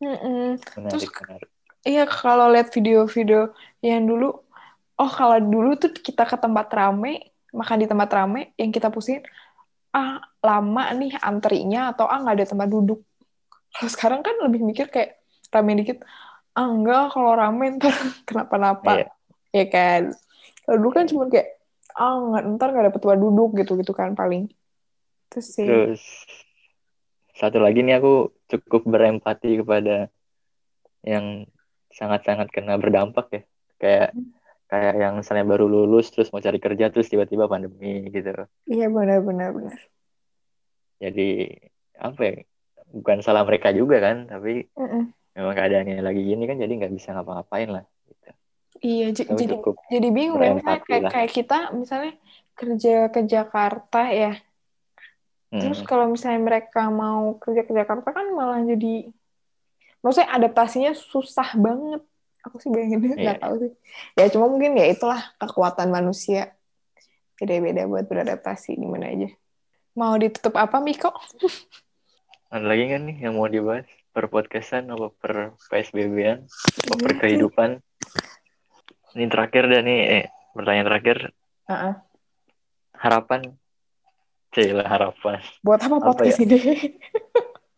[0.00, 0.56] Mm-mm.
[0.56, 1.48] Menarik, Terus- menarik.
[1.84, 3.52] Iya, kalau lihat video-video
[3.84, 4.40] yang dulu,
[4.98, 9.22] oh kalau dulu tuh kita ke tempat rame, makan di tempat rame, yang kita pusingin,
[9.94, 13.00] ah lama nih antrinya atau ah nggak ada tempat duduk.
[13.74, 15.18] Kalau sekarang kan lebih mikir kayak
[15.50, 16.02] rame dikit,
[16.54, 17.90] ah enggak kalau rame ntar
[18.28, 19.06] kenapa-napa, Iya.
[19.54, 20.02] ya kan.
[20.64, 21.58] Kalau dulu kan cuma kayak,
[21.94, 24.50] ah nggak ntar nggak dapet tempat duduk gitu-gitu kan paling.
[25.30, 26.02] Terus sih, Terus
[27.34, 30.06] satu lagi nih aku cukup berempati kepada
[31.02, 31.46] yang
[31.90, 33.42] sangat-sangat kena berdampak ya.
[33.78, 34.10] Kayak
[34.74, 38.34] kayak yang misalnya baru lulus terus mau cari kerja terus tiba-tiba pandemi gitu.
[38.66, 39.78] iya benar-benar benar.
[40.98, 41.46] Jadi
[41.94, 42.34] apa ya?
[42.94, 45.14] Bukan salah mereka juga kan, tapi Mm-mm.
[45.34, 47.84] memang keadaannya lagi gini kan jadi nggak bisa ngapa-ngapain lah.
[48.06, 48.30] Gitu.
[48.82, 51.10] Iya, Tapi jadi cukup jadi bingung ya misalnya berempati kayak, lah.
[51.14, 52.12] kayak kita misalnya
[52.54, 54.32] kerja ke Jakarta ya
[55.54, 59.14] terus hmm, kalau misalnya mereka mau kerja ke Jakarta kan malah jadi
[60.02, 62.02] maksudnya adaptasinya susah banget
[62.44, 63.72] aku sih bayanginnya nggak tahu sih.
[64.14, 66.52] Ya cuma mungkin ya itulah kekuatan manusia.
[67.34, 69.28] Beda-beda buat beradaptasi di mana aja.
[69.94, 71.10] Mau ditutup apa Miko?
[72.48, 73.86] Ada lagi kan nih yang mau dibahas?
[74.14, 75.34] Per podcastan apa per
[75.66, 77.70] PSBB-an apa per Iya, kehidupan?
[79.14, 81.18] Ini terakhir dan nih eh, pertanyaan terakhir.
[81.66, 81.94] Heeh.
[82.94, 83.40] harapan?
[84.48, 85.42] Cila harapan.
[85.60, 86.46] Buat apa Apa podcast ya?
[86.46, 86.58] ini?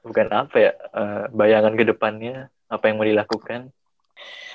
[0.05, 2.35] Bukan apa ya eh, bayangan ke depannya
[2.69, 3.73] apa yang mau dilakukan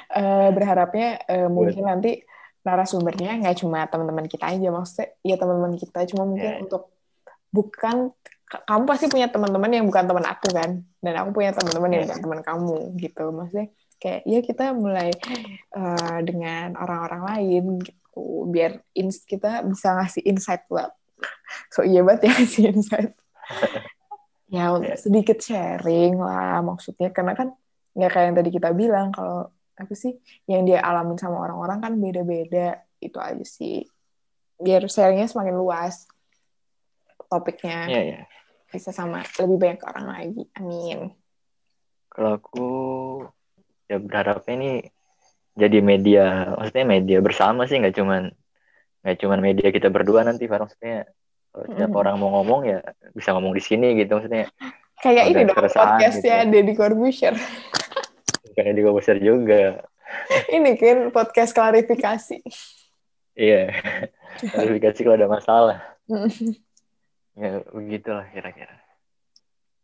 [0.10, 2.24] Eh, berharapnya eh, mungkin nanti
[2.62, 6.62] narasumbernya nggak cuma teman-teman kita aja maksudnya ya teman-teman kita cuma mungkin Ya.
[6.62, 6.94] untuk
[7.50, 8.14] bukan
[8.46, 10.72] ka- kamu pasti punya teman-teman yang bukan teman aku kan?
[11.00, 12.08] Dan aku punya teman-teman yang Ya.
[12.08, 13.24] bukan teman kamu gitu.
[13.34, 15.10] Maksudnya kayak ya kita mulai
[15.72, 18.24] eh, dengan orang-orang lain gitu.
[18.48, 20.92] Biar ins kita bisa ngasih insight lah.
[21.70, 23.12] So iya banget ya ngasih insight.
[24.52, 25.00] Ya untuk Ya.
[25.00, 27.08] sedikit sharing lah maksudnya.
[27.10, 27.56] Karena kan
[27.96, 29.48] nggak kayak yang tadi kita bilang kalau
[29.78, 30.18] apa sih?
[30.50, 32.82] Yang dia alamin sama orang-orang kan beda-beda.
[33.00, 33.86] Itu aja sih.
[34.62, 36.06] Biar sharingnya semakin luas
[37.30, 37.88] topiknya.
[37.88, 38.22] Ya ya
[38.72, 40.44] bisa sama lebih banyak orang lagi.
[40.56, 41.12] Amin.
[42.08, 42.68] Kalau aku
[43.92, 44.72] ya berharapnya ini
[45.60, 48.32] jadi media maksudnya media bersama sih nggak cuman
[49.04, 50.64] nggak cuman media kita berdua nanti Far.
[50.64, 51.04] maksudnya
[51.52, 52.00] kalau Mm.
[52.00, 52.80] orang mau ngomong ya
[53.12, 54.48] bisa ngomong di sini gitu maksudnya.
[55.04, 56.52] Kayak ini dong podcastnya gitu.
[56.56, 57.36] Deddy Corbuzier
[58.48, 59.64] bukannya juga besar juga
[60.56, 62.42] ini kan podcast klarifikasi
[63.38, 63.72] iya
[64.42, 65.80] klarifikasi kalau ada masalah
[67.42, 68.82] ya begitulah kira-kira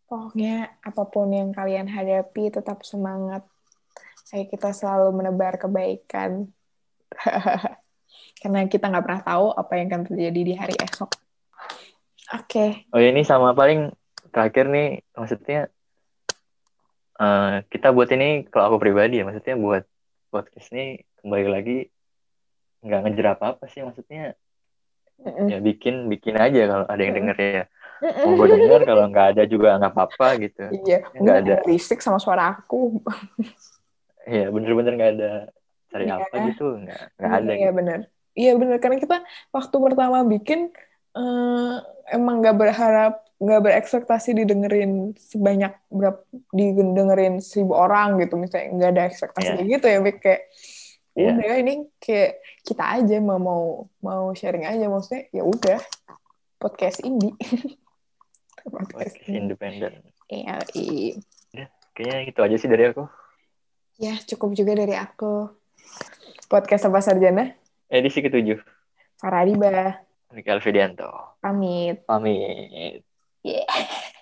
[0.07, 3.43] Pokoknya apa pun yang kalian hadapi tetap semangat.
[4.31, 6.47] Ayo kita selalu menebar kebaikan.
[8.39, 11.11] Karena kita nggak pernah tahu apa yang akan terjadi di hari esok.
[12.39, 12.87] Oke.
[12.95, 13.91] Oh ini sama paling
[14.31, 15.67] terakhir nih, maksudnya
[17.17, 19.83] uh, kita buat ini kalau aku pribadi ya, maksudnya buat
[20.29, 20.85] podcast ini
[21.19, 21.77] kembali lagi
[22.81, 24.37] nggak ngejar apa apa sih, maksudnya
[25.17, 25.49] Mm-mm.
[25.49, 27.63] ya bikin bikin aja kalau ada yang denger ya.
[27.97, 30.69] Mau gue denger kalau nggak ada juga nggak apa-apa gitu.
[30.85, 31.55] Iya, Nggak ada.
[31.65, 33.01] Risik sama suara aku.
[34.27, 35.31] Iya bener-bener nggak ada
[35.89, 36.15] cari Iya.
[36.21, 37.51] apa gitu, nggak nggak ada.
[37.51, 37.77] Iya Gitu.
[37.79, 37.99] benar.
[38.37, 39.17] Iya benar karena kita
[39.49, 40.69] waktu pertama bikin
[41.17, 41.75] eh,
[42.13, 49.03] emang nggak berharap nggak berekspektasi didengerin sebanyak berapa didengerin seribu orang gitu misalnya nggak ada
[49.07, 50.17] ekspektasi kayak gitu ya Bik.
[50.19, 50.41] kayak
[51.17, 51.33] Iya.
[51.33, 53.63] udah ini kayak kita aja mau mau
[54.05, 55.81] mau sharing aja maksudnya ya udah
[56.61, 57.33] podcast indie
[58.73, 59.97] podcast independen.
[60.29, 60.61] Iya.
[61.97, 63.09] Kayaknya itu aja sih dari aku.
[63.97, 65.49] ya cukup juga dari aku
[66.45, 67.49] podcast apa sarjana
[67.89, 68.61] Edisi ketujuh.
[69.17, 69.97] Faradiba
[70.29, 71.33] Rika Alfidianto.
[71.41, 73.06] pamit Pamit.
[73.43, 73.87] Yeah.